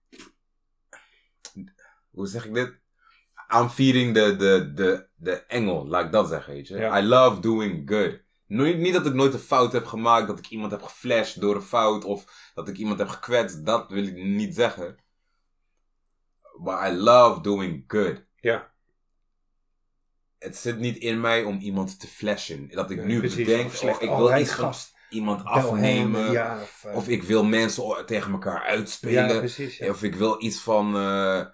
hoe 2.10 2.26
zeg 2.26 2.44
ik 2.46 2.54
dit? 2.54 2.82
I'm 3.54 3.68
feeding 3.68 4.14
de, 4.14 4.36
de, 4.36 4.72
de, 4.74 5.08
de 5.14 5.32
engel, 5.32 5.86
laat 5.86 6.04
ik 6.04 6.12
dat 6.12 6.28
zeggen, 6.28 6.52
weet 6.52 6.68
je. 6.68 6.76
Ja. 6.76 6.98
I 6.98 7.02
love 7.06 7.40
doing 7.40 7.90
good. 7.90 8.22
Nooit, 8.46 8.78
niet 8.78 8.92
dat 8.92 9.06
ik 9.06 9.14
nooit 9.14 9.32
een 9.32 9.38
fout 9.38 9.72
heb 9.72 9.86
gemaakt, 9.86 10.26
dat 10.26 10.38
ik 10.38 10.48
iemand 10.48 10.70
heb 10.70 10.82
geflasht 10.82 11.40
door 11.40 11.54
een 11.54 11.62
fout, 11.62 12.04
of 12.04 12.50
dat 12.54 12.68
ik 12.68 12.76
iemand 12.76 12.98
heb 12.98 13.08
gekwetst, 13.08 13.66
dat 13.66 13.90
wil 13.90 14.06
ik 14.06 14.16
niet 14.16 14.54
zeggen. 14.54 14.96
but 16.58 16.78
I 16.80 16.90
love 16.90 17.40
doing 17.40 17.84
good. 17.86 18.22
Ja. 18.40 18.73
Het 20.44 20.56
zit 20.56 20.78
niet 20.78 20.96
in 20.96 21.20
mij 21.20 21.42
om 21.44 21.58
iemand 21.58 22.00
te 22.00 22.06
flashen. 22.06 22.68
Dat 22.70 22.90
ik 22.90 23.04
nu 23.04 23.18
precies. 23.18 23.36
bedenk, 23.46 23.66
Of 23.66 23.76
slecht, 23.76 23.96
oh, 23.96 24.02
ik 24.02 24.16
wil 24.16 24.38
iets 24.38 24.52
van 24.52 24.64
gast. 24.64 24.94
iemand 25.10 25.44
afnemen. 25.44 26.32
Ja, 26.32 26.58
of, 26.62 26.84
eh, 26.88 26.96
Of 26.96 27.08
ik 27.08 27.22
wil 27.22 27.44
mensen 27.44 28.06
tegen 28.06 28.32
elkaar 28.32 28.62
uitspelen. 28.62 29.28
Ja, 29.34 29.38
precies. 29.38 29.76
ja. 29.78 29.88
Of 29.90 30.02
ik 30.02 30.14
wil 30.14 30.42
iets 30.42 30.60
van. 30.60 30.86
eh, 30.96 31.44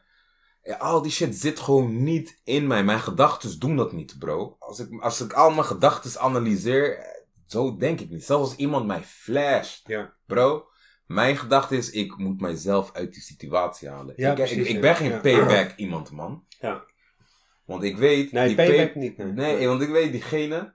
ja, 0.62 0.76
al 0.78 1.02
die 1.02 1.12
shit 1.12 1.34
zit 1.36 1.60
gewoon 1.60 2.02
niet 2.02 2.40
in 2.44 2.66
mij. 2.66 2.84
Mijn 2.84 3.00
gedachten 3.00 3.58
doen 3.58 3.76
dat 3.76 3.92
niet, 3.92 4.18
bro. 4.18 4.56
Als 4.58 4.78
ik, 4.78 5.00
als 5.00 5.20
ik 5.20 5.32
al 5.32 5.50
mijn 5.50 5.64
gedachten 5.64 6.20
analyseer, 6.20 6.98
eh, 6.98 7.04
zo 7.46 7.76
denk 7.76 8.00
ik 8.00 8.10
niet. 8.10 8.24
Zelfs 8.24 8.48
als 8.50 8.58
iemand 8.58 8.86
mij 8.86 9.02
flasht, 9.04 9.88
Ja. 9.88 10.12
bro. 10.26 10.68
Mijn 11.06 11.36
gedachte 11.36 11.76
is, 11.76 11.90
ik 11.90 12.16
moet 12.16 12.40
mijzelf 12.40 12.90
uit 12.92 13.12
die 13.12 13.22
situatie 13.22 13.88
halen. 13.88 14.16
Ik, 14.16 14.26
ik, 14.28 14.34
precies, 14.34 14.66
ik 14.66 14.80
ben 14.80 14.96
geen 14.96 15.20
payback 15.20 15.72
iemand, 15.76 16.10
man. 16.10 16.44
Ja. 16.60 16.84
Want 17.70 17.82
ik 17.82 17.96
weet. 17.96 18.32
Nee, 18.32 18.46
die 18.46 18.56
payback 18.56 18.92
pay- 18.92 19.02
niet. 19.02 19.16
Nee. 19.16 19.32
Nee, 19.32 19.68
want 19.68 19.82
ik 19.82 19.88
weet, 19.88 20.12
diegene. 20.12 20.74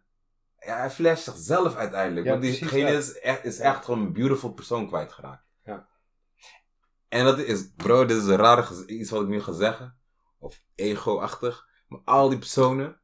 Ja, 0.60 0.78
hij 0.78 0.90
flasht 0.90 1.24
zichzelf 1.24 1.76
uiteindelijk. 1.76 2.26
Ja, 2.26 2.32
want 2.32 2.44
diegene 2.44 2.92
dat. 2.92 3.04
is 3.04 3.20
echt, 3.20 3.46
is 3.46 3.60
echt 3.60 3.86
gewoon 3.86 4.00
een 4.02 4.14
beautiful 4.14 4.54
persoon 4.54 4.88
kwijtgeraakt. 4.88 5.44
Ja. 5.64 5.88
En 7.08 7.24
dat 7.24 7.40
is, 7.40 7.70
bro, 7.76 8.06
dit 8.06 8.18
is 8.18 8.26
een 8.26 8.36
rare 8.36 8.64
gez- 8.64 8.86
iets 8.86 9.10
wat 9.10 9.22
ik 9.22 9.28
nu 9.28 9.42
ga 9.42 9.52
zeggen. 9.54 9.98
Of 10.40 10.62
ego-achtig. 10.76 11.68
Maar 11.88 12.00
al 12.06 12.30
die 12.30 12.38
personen 12.38 13.00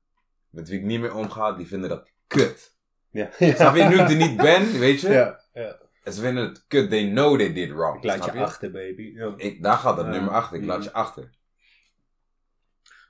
met 0.50 0.70
wie 0.70 0.80
ik 0.80 0.86
niet 0.86 1.00
meer 1.00 1.16
omga, 1.16 1.52
die 1.52 1.68
vinden 1.68 1.90
dat 1.90 2.10
kut. 2.28 2.76
Ja. 3.12 3.30
Snap 3.56 3.76
je? 3.76 3.84
Nu 3.84 4.00
ik 4.00 4.10
er 4.10 4.16
niet 4.16 4.38
ben, 4.38 4.80
weet 4.80 5.02
je? 5.02 5.10
Ja, 5.10 5.42
ja. 5.54 5.80
En 6.04 6.14
ze 6.14 6.22
vinden 6.22 6.44
het 6.48 6.66
kut. 6.68 6.90
They 6.90 7.10
know 7.10 7.38
they 7.38 7.54
did 7.54 7.72
wrong. 7.72 7.98
Ik 7.98 8.04
laat 8.04 8.24
snap 8.24 8.34
je 8.36 8.42
achter, 8.44 8.72
baby. 8.72 9.02
Ja. 9.16 9.34
Ik, 9.36 9.64
daar 9.64 9.78
gaat 9.78 9.96
dat 9.96 10.06
Ja. 10.06 10.12
nummer 10.12 10.34
achter. 10.34 10.58
Ik 10.58 10.66
laat 10.66 10.78
Mhm. 10.78 10.88
je 10.88 10.94
achter. 10.94 11.36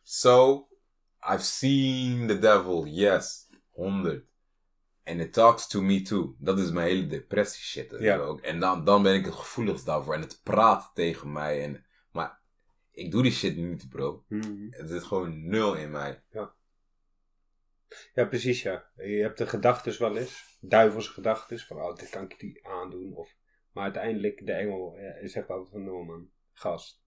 So, 0.03 0.67
I've 1.23 1.43
seen 1.43 2.27
the 2.27 2.39
devil, 2.39 2.87
yes. 2.87 3.49
100. 3.71 4.25
And 5.03 5.19
it 5.19 5.33
talks 5.33 5.67
to 5.67 5.81
me 5.81 6.01
too. 6.01 6.35
Dat 6.39 6.59
is 6.59 6.71
mijn 6.71 6.87
hele 6.87 7.07
depressie 7.07 7.63
shit. 7.63 7.95
Ja. 7.99 8.17
ook. 8.17 8.41
En 8.41 8.59
dan, 8.59 8.85
dan 8.85 9.03
ben 9.03 9.15
ik 9.15 9.25
het 9.25 9.33
gevoeligst 9.33 9.85
daarvoor. 9.85 10.13
En 10.13 10.21
het 10.21 10.39
praat 10.43 10.91
tegen 10.93 11.31
mij. 11.31 11.63
En, 11.63 11.85
maar 12.11 12.39
ik 12.91 13.11
doe 13.11 13.21
die 13.21 13.31
shit 13.31 13.57
niet, 13.57 13.89
bro. 13.89 14.25
Het 14.69 14.89
zit 14.89 15.03
gewoon 15.03 15.47
nul 15.49 15.75
in 15.75 15.91
mij. 15.91 16.23
Ja, 18.13 18.25
precies 18.25 18.61
ja. 18.61 18.85
Je 18.95 19.21
hebt 19.21 19.37
de 19.37 19.47
gedachten 19.47 19.99
wel 19.99 20.17
eens, 20.17 20.57
duivelse 20.59 21.11
gedachten, 21.11 21.59
van 21.59 21.81
oh, 21.81 21.95
dit 21.95 22.09
kan 22.09 22.23
ik 22.23 22.39
die 22.39 22.67
aandoen. 22.67 23.13
Of, 23.13 23.35
maar 23.71 23.83
uiteindelijk, 23.83 24.45
de 24.45 24.53
engel 24.53 24.97
eh, 24.97 25.27
zegt 25.27 25.49
altijd 25.49 25.69
van, 25.69 25.83
no 25.83 26.03
man, 26.03 26.29
gast, 26.53 27.01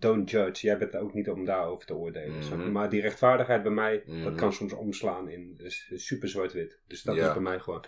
don't 0.00 0.30
judge. 0.30 0.66
Jij 0.66 0.78
bent 0.78 0.94
er 0.94 1.00
ook 1.00 1.14
niet 1.14 1.28
om 1.30 1.44
daarover 1.44 1.86
te 1.86 1.94
oordelen. 1.94 2.38
Mhm. 2.38 2.72
Maar 2.72 2.90
die 2.90 3.00
rechtvaardigheid 3.00 3.62
bij 3.62 3.72
mij, 3.72 4.02
dat 4.06 4.14
Mhm. 4.16 4.34
kan 4.36 4.52
soms 4.52 4.72
omslaan 4.72 5.28
in 5.28 5.54
dus, 5.56 5.90
super 5.94 6.28
zwart-wit. 6.28 6.78
Dus 6.86 7.02
dat 7.02 7.14
Ja. 7.16 7.26
is 7.26 7.32
bij 7.32 7.42
mij 7.42 7.60
gewoon. 7.60 7.84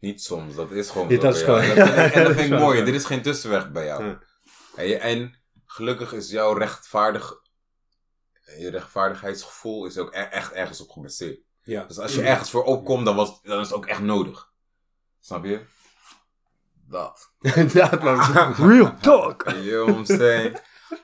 Niet 0.00 0.22
soms, 0.22 0.54
dat 0.54 0.70
is 0.70 0.90
gewoon 0.90 1.08
dat 1.08 1.34
is 1.34 1.42
gewoon- 1.42 1.60
En 1.60 2.24
dat 2.24 2.34
vind 2.36 2.52
ik 2.52 2.58
mooi. 2.66 2.84
Dit 2.84 2.94
is 2.94 3.04
geen 3.04 3.22
tussenweg 3.22 3.70
bij 3.72 3.84
jou. 3.84 4.04
Ja. 4.04 4.18
En, 4.76 4.86
je- 4.88 4.96
en 4.98 5.34
gelukkig 5.66 6.12
is 6.12 6.30
jouw 6.30 6.52
rechtvaardig... 6.52 7.38
Je 8.58 8.70
rechtvaardigheidsgevoel 8.70 9.86
is 9.86 9.98
ook 9.98 10.14
e- 10.14 10.18
echt 10.18 10.52
ergens 10.52 10.80
op 10.80 10.90
gebaseerd. 10.90 11.40
Ja. 11.62 11.84
Dus 11.84 11.98
als 11.98 12.14
je 12.14 12.22
ergens 12.22 12.50
voor 12.50 12.64
opkomt, 12.64 13.04
dan, 13.04 13.16
was, 13.16 13.42
dan 13.42 13.60
is 13.60 13.66
het 13.66 13.76
ook 13.76 13.86
echt 13.86 14.00
nodig. 14.00 14.52
Snap 15.20 15.44
je? 15.44 15.60
Dat. 16.88 17.32
Real 18.70 18.96
talk. 19.00 19.42
You 19.50 19.62
know 19.62 19.88
what 19.88 19.96
I'm 19.96 20.16
saying? 20.18 20.58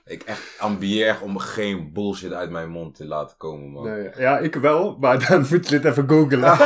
Ik 0.05 0.23
echt 0.23 0.55
ambieer 0.59 1.19
om 1.23 1.39
geen 1.39 1.93
bullshit 1.93 2.33
uit 2.33 2.51
mijn 2.51 2.71
mond 2.71 2.95
te 2.95 3.07
laten 3.07 3.37
komen, 3.37 3.71
man. 3.71 3.85
Nee, 3.85 4.11
ja, 4.19 4.39
ik 4.39 4.55
wel, 4.55 4.97
maar 5.01 5.29
dan 5.29 5.41
moet 5.51 5.69
je 5.69 5.81
dit 5.81 5.85
even 5.85 6.09
googlen. 6.09 6.41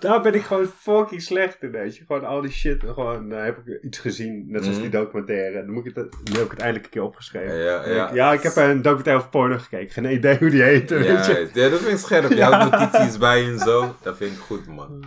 Daar 0.00 0.20
ben 0.22 0.34
ik 0.34 0.42
gewoon 0.42 0.66
fucking 0.66 1.22
slecht 1.22 1.62
in, 1.62 1.70
weet 1.70 1.96
je. 1.96 2.04
Gewoon 2.04 2.24
al 2.24 2.40
die 2.40 2.50
shit, 2.50 2.82
gewoon 2.86 3.32
eh, 3.32 3.44
heb 3.44 3.58
ik 3.66 3.82
iets 3.82 3.98
gezien, 3.98 4.44
net 4.50 4.62
zoals 4.62 4.78
Mhm. 4.78 4.90
die 4.90 5.00
documentaire. 5.00 5.64
Dan 5.64 5.72
moet 5.74 5.86
ik 5.86 5.94
het, 5.94 6.16
nu 6.24 6.32
heb 6.36 6.44
ik 6.44 6.50
het 6.50 6.60
eindelijk 6.60 6.84
een 6.84 6.90
keer 6.92 7.02
opgeschreven. 7.02 7.56
Ja, 7.56 7.86
ja. 7.86 8.08
ik- 8.08 8.14
ja, 8.14 8.32
ik 8.32 8.42
heb 8.42 8.56
een 8.56 8.82
documentaire 8.82 9.18
over 9.20 9.30
porno 9.30 9.58
gekeken. 9.58 9.90
Geen 9.92 10.12
idee 10.12 10.38
hoe 10.38 10.50
die 10.50 10.62
heet, 10.62 10.90
weet 10.90 11.04
Ja, 11.06 11.26
je. 11.28 11.50
ja, 11.52 11.68
dat 11.68 11.78
vind 11.78 11.92
ik 11.92 11.98
scherp. 11.98 12.28
Je 12.30 12.36
Ja. 12.44 12.50
houdt 12.58 12.78
notities 12.92 13.18
bij 13.18 13.44
en 13.44 13.58
zo. 13.58 13.94
Dat 14.02 14.16
vind 14.16 14.32
ik 14.32 14.38
goed, 14.38 14.66
man. 14.66 15.04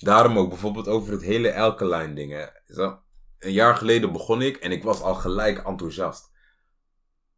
Daarom 0.00 0.38
ook 0.38 0.48
bijvoorbeeld 0.48 0.88
over 0.88 1.12
het 1.12 1.22
hele 1.22 1.54
Alkaline 1.54 2.14
ding. 2.14 2.32
Hè. 2.32 2.44
Zo, 2.66 2.98
een 3.38 3.52
jaar 3.52 3.74
geleden 3.76 4.12
begon 4.12 4.42
ik 4.42 4.56
en 4.56 4.72
ik 4.72 4.82
was 4.82 5.02
al 5.02 5.14
gelijk 5.14 5.58
enthousiast. 5.58 6.34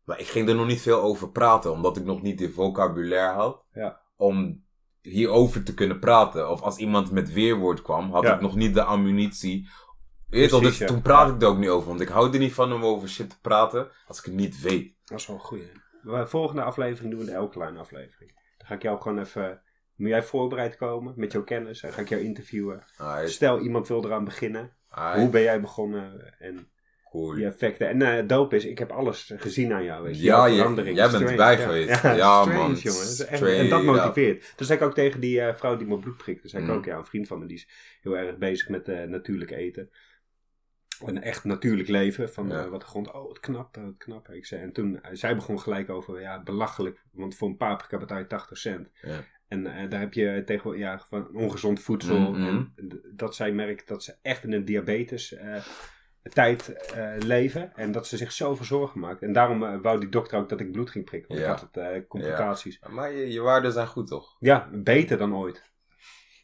Maar 0.05 0.21
ik 0.21 0.27
ging 0.27 0.49
er 0.49 0.55
nog 0.55 0.67
niet 0.67 0.81
veel 0.81 1.01
over 1.01 1.31
praten, 1.31 1.73
omdat 1.73 1.97
ik 1.97 2.05
nog 2.05 2.23
niet 2.23 2.39
de 2.39 2.51
vocabulaire 2.51 3.35
had. 3.35 3.65
Ja. 3.73 4.01
Om 4.17 4.65
hierover 5.01 5.63
te 5.63 5.75
kunnen 5.75 5.99
praten. 5.99 6.51
Of 6.51 6.61
als 6.63 6.77
iemand 6.77 7.11
met 7.11 7.33
weerwoord 7.33 7.83
kwam, 7.83 8.13
had 8.13 8.23
Ja. 8.23 8.35
ik 8.35 8.41
nog 8.41 8.55
niet 8.55 8.75
de 8.75 8.83
ammunitie. 8.83 9.69
Weet 10.29 10.45
je 10.45 10.51
wel, 10.51 10.61
Precies, 10.61 10.79
dus 10.79 10.89
ja. 10.89 10.95
toen 10.95 11.03
praat 11.03 11.29
Ja. 11.29 11.35
ik 11.35 11.43
er 11.43 11.49
ook 11.49 11.59
niet 11.59 11.69
over. 11.69 11.89
Want 11.89 12.01
ik 12.01 12.09
hou 12.09 12.33
er 12.33 12.39
niet 12.39 12.53
van 12.53 12.73
om 12.73 12.85
over 12.85 13.09
shit 13.09 13.31
te 13.31 13.41
praten 13.41 13.89
als 14.07 14.19
ik 14.19 14.25
het 14.25 14.35
niet 14.35 14.61
weet. 14.61 14.95
Dat 15.05 15.19
is 15.19 15.27
wel 15.27 15.37
een 15.37 15.43
goeie. 15.43 15.71
De 16.03 16.27
volgende 16.27 16.63
aflevering 16.63 17.11
doen 17.11 17.21
we 17.25 17.31
de 17.31 17.37
Alkaline 17.37 17.79
aflevering. 17.79 18.33
Dan 18.59 18.67
ga 18.67 18.75
ik 18.75 18.83
jou 18.83 19.01
gewoon 19.01 19.19
even... 19.19 19.63
Moet 19.97 20.09
jij 20.09 20.23
voorbereid 20.23 20.77
komen 20.77 21.13
met 21.17 21.33
jouw 21.33 21.45
kennis? 21.45 21.81
Dan 21.81 21.93
ga 21.93 22.01
ik 22.01 22.09
jou 22.09 22.23
interviewen. 22.23 22.85
Alright, 22.97 23.31
Stel, 23.31 23.59
iemand 23.61 23.89
wil 23.89 24.05
eraan 24.05 24.25
beginnen. 24.25 24.77
Hoe 25.17 25.29
ben 25.31 25.43
jij 25.43 25.61
begonnen? 25.61 26.35
En 26.39 26.69
cool. 27.11 27.35
die 27.35 27.45
effecten. 27.45 27.89
En 27.89 28.03
eh 28.03 28.27
dope 28.29 28.57
is, 28.57 28.65
ik 28.65 28.79
heb 28.79 28.91
alles 28.91 29.33
gezien 29.37 29.73
aan 29.73 29.85
jou. 29.85 30.03
Weet 30.03 30.17
je, 30.17 30.23
Ja, 30.23 30.47
je- 30.47 30.55
jij 30.95 31.11
bent 31.11 31.31
erbij 31.31 31.53
ja. 31.59 31.63
geweest. 31.63 32.03
Ja, 32.03 32.13
Ja, 32.15 32.43
strange, 32.43 32.59
man. 32.59 32.75
jongen. 32.75 33.17
Dat 33.17 33.21
echt- 33.27 33.43
en 33.43 33.69
dat 33.69 33.83
motiveert. 33.83 34.53
Toen 34.57 34.67
zei 34.67 34.79
ik 34.79 34.85
ook 34.85 34.95
tegen 34.95 35.21
die 35.21 35.41
eh, 35.41 35.55
vrouw 35.55 35.77
die 35.77 35.87
mijn 35.87 36.01
bloed 36.01 36.17
prikt. 36.17 36.41
Toen 36.41 36.51
zei 36.51 36.63
ik 36.63 36.69
Mm. 36.69 36.77
ook, 36.77 36.85
ja, 36.85 36.97
een 36.97 37.05
vriend 37.05 37.27
van 37.27 37.39
me 37.39 37.47
die 37.47 37.57
is 37.57 37.69
heel 38.01 38.17
erg 38.19 38.39
bezig 38.39 38.69
met 38.69 38.89
eh, 38.89 39.03
natuurlijk 39.03 39.51
eten. 39.51 39.91
Een 41.05 41.23
echt 41.23 41.45
natuurlijk 41.45 41.89
leven. 41.89 42.31
Van 42.33 42.49
Ja. 42.49 42.69
wat 42.69 42.81
de 42.81 42.87
grond, 42.87 43.13
oh, 43.13 43.29
het 43.29 43.41
knap, 43.41 43.75
het 43.75 43.97
knap. 43.97 44.29
Ik 44.29 44.47
zei, 44.47 44.63
en 44.63 44.73
toen, 44.73 45.01
zij 45.13 45.35
begon 45.35 45.61
gelijk 45.61 45.91
over, 45.91 46.21
ja, 46.21 46.43
belachelijk. 46.43 47.03
Want 47.13 47.35
voor 47.37 47.49
een 47.49 47.57
paprika 47.57 47.99
betaal 47.99 48.19
je 48.19 48.27
80 48.27 48.59
cent. 48.59 48.89
Ja. 49.03 49.21
En 49.49 49.67
eh, 49.67 49.91
daar 49.91 50.01
heb 50.01 50.13
je 50.13 50.43
tegen 50.47 50.79
ja, 50.79 50.99
van 51.09 51.29
ongezond 51.35 51.81
voedsel. 51.81 52.19
Mhm. 52.33 52.47
En 52.47 52.73
dat 53.15 53.35
zij 53.35 53.53
merkt 53.53 53.89
dat 53.89 54.03
ze 54.05 54.15
echt 54.23 54.45
in 54.45 54.53
een 54.53 54.65
diabetes 54.65 55.35
eh, 55.35 55.57
tijd 56.23 56.69
eh, 56.69 57.13
leven. 57.19 57.75
En 57.75 57.93
dat 57.93 58.07
ze 58.07 58.17
zich 58.17 58.33
zoveel 58.33 58.65
zorgen 58.65 59.01
maakt. 59.01 59.23
En 59.23 59.33
daarom 59.33 59.83
wou 59.83 60.01
die 60.01 60.09
dokter 60.09 60.39
ook 60.39 60.49
dat 60.49 60.61
ik 60.61 60.73
bloed 60.73 60.91
ging 60.91 61.05
prikken. 61.05 61.29
Want 61.29 61.41
Ja. 61.41 61.53
ik 61.53 61.61
had 61.61 61.75
het, 61.75 62.07
complicaties. 62.07 62.81
Maar 62.89 63.13
je, 63.13 63.33
je 63.33 63.41
waarden 63.41 63.73
zijn 63.73 63.87
goed, 63.87 64.07
toch? 64.07 64.37
Ja. 64.39 64.69
beter 64.73 65.19
dan 65.19 65.37
ooit. 65.37 65.71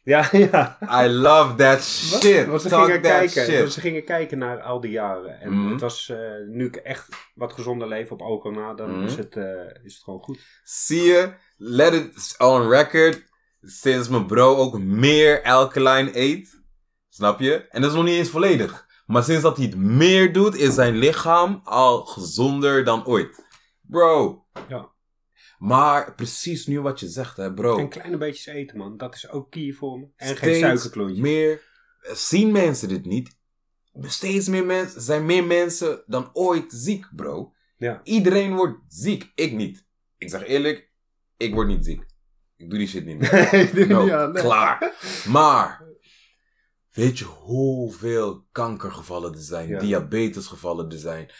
Ja, 0.05 0.29
ja. 0.51 0.77
I 1.05 1.07
love 1.09 1.55
that 1.55 1.83
shit. 1.83 2.45
Want 2.47 2.61
ze 2.61 2.69
Talk 2.69 2.85
gingen, 2.85 3.01
that 3.01 3.11
kijken, 3.11 3.43
shit. 3.45 3.59
want 3.59 3.71
ze 3.73 3.79
gingen 3.79 4.03
kijken 4.03 4.37
naar 4.37 4.61
al 4.61 4.79
die 4.81 4.91
jaren. 4.91 5.41
En 5.41 5.53
Mhm. 5.61 5.71
het 5.71 5.81
was, 5.81 6.09
eh, 6.09 6.17
nu 6.47 6.65
ik 6.65 6.75
echt 6.75 7.07
wat 7.35 7.53
gezonder 7.53 7.87
leef 7.87 8.11
op 8.11 8.21
alcohol 8.21 8.59
na, 8.59 8.73
dan 8.73 8.91
Mhm. 8.91 9.05
is, 9.05 9.15
het, 9.15 9.35
eh, 9.35 9.43
is 9.83 9.93
het 9.93 10.03
gewoon 10.03 10.19
goed. 10.19 10.39
Zie 10.63 11.01
je? 11.03 11.33
Let 11.57 11.93
it 11.93 12.35
on 12.37 12.69
record. 12.69 13.23
Sinds 13.61 14.09
mijn 14.09 14.25
bro 14.25 14.55
ook 14.55 14.79
meer 14.79 15.43
alkaline 15.43 16.09
eet. 16.19 16.63
Snap 17.09 17.39
je? 17.39 17.67
En 17.69 17.81
dat 17.81 17.89
is 17.89 17.95
nog 17.95 18.05
niet 18.05 18.17
eens 18.17 18.29
volledig. 18.29 18.85
Maar 19.05 19.23
sinds 19.23 19.41
dat 19.41 19.57
hij 19.57 19.65
het 19.65 19.75
meer 19.77 20.33
doet, 20.33 20.55
is 20.55 20.73
zijn 20.73 20.95
lichaam 20.95 21.61
al 21.63 22.05
gezonder 22.05 22.83
dan 22.83 23.05
ooit. 23.05 23.43
Bro. 23.81 24.45
Ja. 24.67 24.93
Maar 25.57 26.15
precies 26.15 26.65
nu 26.67 26.81
wat 26.81 26.99
je 26.99 27.07
zegt, 27.07 27.37
hè, 27.37 27.53
bro. 27.53 27.77
En 27.77 27.89
kleine 27.89 28.17
beetjes 28.17 28.45
eten, 28.45 28.77
man. 28.77 28.97
Dat 28.97 29.15
is 29.15 29.29
ook 29.29 29.51
key 29.51 29.71
voor 29.71 29.99
me. 29.99 30.05
En 30.15 30.27
geen 30.27 30.55
Steeds 30.55 30.59
suikerklontje. 30.81 31.21
meer 31.21 31.61
zien 32.13 32.51
mensen 32.51 32.87
dit 32.87 33.05
niet. 33.05 33.37
Steeds 34.01 34.47
meer 34.47 34.65
mensen, 34.65 35.01
zijn 35.01 35.25
meer 35.25 35.43
mensen 35.43 36.03
dan 36.05 36.29
ooit 36.33 36.65
ziek, 36.73 37.07
bro. 37.15 37.53
Ja. 37.77 38.01
Iedereen 38.03 38.55
wordt 38.55 38.77
ziek. 38.87 39.31
Ik 39.35 39.51
niet. 39.53 39.85
Ik 40.17 40.29
zeg 40.29 40.45
eerlijk, 40.47 40.89
ik 41.37 41.53
word 41.53 41.67
niet 41.67 41.85
ziek. 41.85 42.05
Ik 42.57 42.69
doe 42.69 42.79
die 42.79 42.87
shit 42.87 43.05
niet 43.05 43.17
meer. 43.19 43.49
Nee, 43.51 43.73
doe 43.73 43.85
No, 43.85 44.03
niet 44.03 44.11
aan, 44.11 44.31
nee. 44.31 44.43
klaar. 44.43 44.93
Maar, 45.27 45.83
weet 46.91 47.19
je 47.19 47.25
hoeveel 47.25 48.47
kankergevallen 48.51 49.33
er 49.33 49.39
zijn, 49.41 49.67
Ja. 49.69 49.79
diabetesgevallen 49.79 50.91
er 50.91 50.97
zijn, 50.97 51.31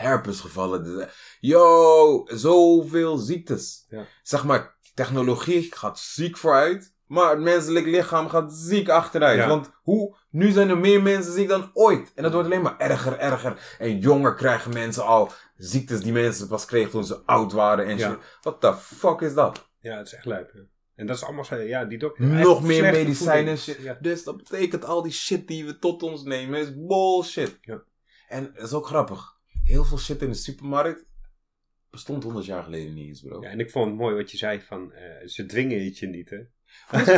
herpesgevallen 0.00 0.84
er 0.84 0.96
zijn. 0.96 1.08
Yo, 1.40 2.26
zoveel 2.26 3.16
ziektes. 3.16 3.86
Ja. 3.88 4.06
Zeg 4.22 4.44
maar, 4.44 4.76
technologie 4.94 5.74
gaat 5.74 5.98
ziek 5.98 6.36
vooruit, 6.36 6.94
maar 7.06 7.30
het 7.30 7.40
menselijk 7.40 7.86
lichaam 7.86 8.28
gaat 8.28 8.52
ziek 8.52 8.88
achteruit. 8.88 9.38
Ja. 9.38 9.48
Want 9.48 9.70
hoe, 9.82 10.16
nu 10.30 10.50
zijn 10.50 10.68
er 10.68 10.78
meer 10.78 11.02
mensen 11.02 11.32
ziek 11.32 11.48
dan 11.48 11.70
ooit. 11.72 12.12
En 12.14 12.22
dat 12.22 12.32
wordt 12.32 12.48
alleen 12.48 12.62
maar 12.62 12.78
erger, 12.78 13.18
erger. 13.18 13.76
En 13.78 13.98
jonger 13.98 14.34
krijgen 14.34 14.72
mensen 14.72 15.04
al 15.04 15.30
ziektes 15.56 16.00
die 16.00 16.12
mensen 16.12 16.48
pas 16.48 16.64
kregen 16.64 16.90
toen 16.90 17.04
ze 17.04 17.22
oud 17.24 17.52
waren 17.52 17.86
en 17.86 17.98
Ja. 17.98 18.18
What 18.40 18.60
the 18.60 18.74
fuck 18.74 19.20
is 19.20 19.34
dat? 19.34 19.68
Ja, 19.80 19.96
het 19.96 20.06
is 20.06 20.14
echt 20.14 20.24
lijp. 20.24 20.52
En 20.94 21.06
dat 21.06 21.16
is 21.16 21.24
allemaal 21.24 21.54
ja, 21.54 21.84
die 21.84 21.98
dokter. 21.98 22.24
Nog 22.24 22.62
meer 22.62 22.82
medicijnen 22.82 23.58
shit. 23.58 23.82
Ja. 23.82 23.98
Dus 24.00 24.24
dat 24.24 24.36
betekent 24.36 24.84
al 24.84 25.02
die 25.02 25.12
shit 25.12 25.48
die 25.48 25.64
we 25.64 25.78
tot 25.78 26.02
ons 26.02 26.22
nemen 26.22 26.60
is 26.60 26.74
bullshit. 26.74 27.58
Ja. 27.60 27.82
En 28.28 28.50
dat 28.54 28.64
is 28.64 28.72
ook 28.72 28.86
grappig. 28.86 29.38
Heel 29.70 29.84
veel 29.84 29.98
shit 29.98 30.22
in 30.22 30.28
de 30.30 30.34
supermarkt 30.34 31.04
bestond 31.90 32.22
100 32.22 32.46
jaar 32.46 32.62
geleden 32.62 32.94
niet 32.94 33.06
eens, 33.08 33.20
bro. 33.20 33.42
Ja, 33.42 33.48
en 33.48 33.60
ik 33.60 33.70
vond 33.70 33.86
het 33.86 33.96
mooi 33.96 34.14
wat 34.16 34.30
je 34.30 34.36
zei 34.36 34.60
van, 34.60 34.92
eh, 34.92 35.26
ze 35.28 35.46
dwingen 35.46 35.84
het 35.84 35.98
je 35.98 36.06
niet, 36.06 36.30
hè? 36.30 36.38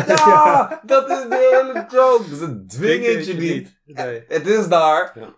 Ja, 0.06 0.80
dat 0.86 1.10
is 1.10 1.28
de 1.28 1.62
hele 1.72 1.86
joke. 1.90 2.36
Ze 2.36 2.64
dwingen 2.66 3.16
het 3.16 3.26
je 3.26 3.34
niet. 3.34 3.80
Nee. 3.84 4.24
Het 4.28 4.46
is 4.46 4.68
daar. 4.68 5.18
Ja. 5.18 5.34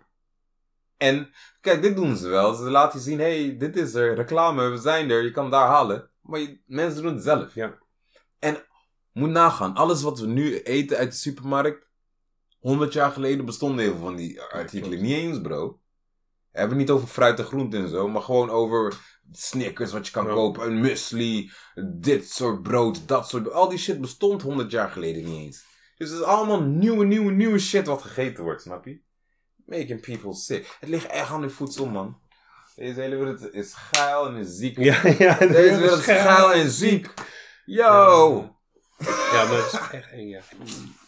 En 0.97 1.29
kijk, 1.61 1.81
dit 1.81 1.95
doen 1.95 2.15
ze 2.15 2.27
wel. 2.27 2.53
Ze 2.53 2.63
laten 2.63 2.99
je 2.99 3.05
zien, 3.05 3.19
hey, 3.19 3.57
dit 3.57 3.75
is 3.75 3.93
er, 3.93 4.15
reclame, 4.15 4.69
we 4.69 4.77
zijn 4.77 5.09
er, 5.09 5.23
je 5.23 5.31
kan 5.31 5.49
daar 5.51 5.67
halen. 5.67 6.09
Maar 6.21 6.39
je- 6.39 6.61
mensen 6.65 7.01
doen 7.03 7.13
het 7.13 7.23
zelf. 7.23 7.53
Ja. 7.55 7.77
En 8.39 8.57
moet 9.11 9.29
nagaan, 9.29 9.75
alles 9.75 10.01
wat 10.01 10.19
we 10.19 10.27
nu 10.27 10.59
eten 10.61 10.97
uit 10.97 11.11
de 11.11 11.17
supermarkt, 11.17 11.87
100 12.59 12.93
jaar 12.93 13.11
geleden 13.11 13.45
bestonden 13.45 13.79
heel 13.85 13.93
veel 13.93 14.03
van 14.03 14.15
die 14.15 14.41
artikelen 14.41 15.01
niet 15.01 15.13
eens, 15.13 15.41
bro. 15.41 15.79
Hebben 16.55 16.77
niet 16.77 16.89
over 16.89 17.07
fruit 17.07 17.39
en 17.39 17.45
groente 17.45 17.77
en 17.77 17.89
zo, 17.89 18.07
maar 18.07 18.21
gewoon 18.21 18.49
over 18.49 18.93
Snickers 19.31 19.91
wat 19.91 20.05
je 20.05 20.11
kan 20.11 20.25
Ja. 20.25 20.33
kopen, 20.33 20.65
een 20.67 20.79
muesli, 20.79 21.51
dit 21.99 22.29
soort 22.31 22.63
brood, 22.63 23.07
dat 23.07 23.29
soort. 23.29 23.51
Al 23.51 23.69
die 23.69 23.77
shit 23.77 24.01
bestond 24.01 24.41
100 24.41 24.71
jaar 24.71 24.89
geleden 24.89 25.23
niet 25.23 25.39
eens. 25.45 25.65
Dus 25.97 26.09
het 26.09 26.19
is 26.19 26.25
allemaal 26.25 26.61
nieuwe, 26.61 27.05
nieuwe, 27.05 27.31
nieuwe 27.31 27.59
shit 27.59 27.87
wat 27.87 28.01
gegeten 28.01 28.43
wordt, 28.43 28.61
snap 28.61 28.85
je? 28.85 29.01
Making 29.65 30.01
people 30.01 30.33
sick. 30.35 30.75
Het 30.79 30.89
ligt 30.89 31.05
echt 31.05 31.29
aan 31.29 31.41
de 31.41 31.49
voedsel, 31.49 31.85
man. 31.85 32.19
Deze 32.75 33.01
hele 33.01 33.15
wereld 33.15 33.53
is 33.53 33.73
geil 33.73 34.27
en 34.27 34.35
is 34.35 34.55
ziek. 34.55 34.77
Ja, 34.77 35.07
ja. 35.19 35.37
Deze 35.37 35.77
wereld 35.79 35.99
is 35.99 36.05
geil 36.05 36.53
en 36.53 36.69
ziek. 36.69 37.13
Yo! 37.65 38.54
Ja, 38.97 39.45
maar 39.45 39.57
dat 39.57 39.73
is 39.73 39.79
echt 39.91 40.11
eng, 40.11 40.27
ja. 40.27 40.41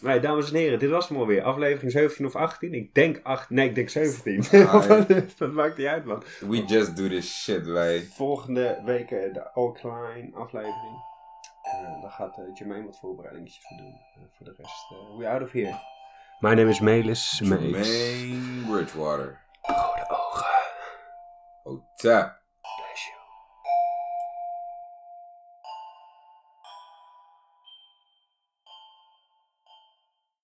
Nee, 0.00 0.20
dames 0.20 0.50
en 0.50 0.56
heren, 0.56 0.78
dit 0.78 0.90
was 0.90 1.08
hem 1.08 1.18
alweer. 1.18 1.42
Aflevering 1.42 1.92
17 1.92 2.26
of 2.26 2.36
18? 2.36 2.74
Ik 2.74 2.94
denk 2.94 3.20
8, 3.22 3.50
nee, 3.50 3.68
ik 3.68 3.74
denk 3.74 3.88
17. 3.88 4.66
Ah, 4.66 4.88
ja. 4.88 5.06
dat 5.38 5.52
maakt 5.52 5.76
niet 5.76 5.86
uit, 5.86 6.04
man. 6.04 6.22
We 6.40 6.64
just 6.64 6.96
do 6.96 7.08
this 7.08 7.42
shit, 7.42 7.66
wij. 7.66 8.02
Volgende 8.02 8.82
week 8.84 9.10
eh, 9.10 9.32
de 9.32 9.52
Alkaline 9.52 10.30
aflevering. 10.34 11.06
Eh 11.62 12.02
daar 12.02 12.10
gaat 12.10 12.38
uh, 12.38 12.44
Jermaine 12.54 12.86
wat 12.86 12.98
voorbereidingetjes 12.98 13.64
voor 13.68 13.76
doen. 13.76 14.00
Voor 14.36 14.46
de 14.46 14.54
rest, 14.56 14.90
uh, 14.90 15.18
we 15.18 15.28
out 15.28 15.42
of 15.42 15.52
here. 15.52 15.80
My 16.40 16.54
name 16.54 16.68
is 16.68 16.80
Melis. 16.80 17.40
Main 17.40 18.64
Bridgewater. 18.70 19.40
Rode 19.62 20.08
ogen. 20.08 20.46
Oh, 21.62 21.82
tap. 21.94 22.37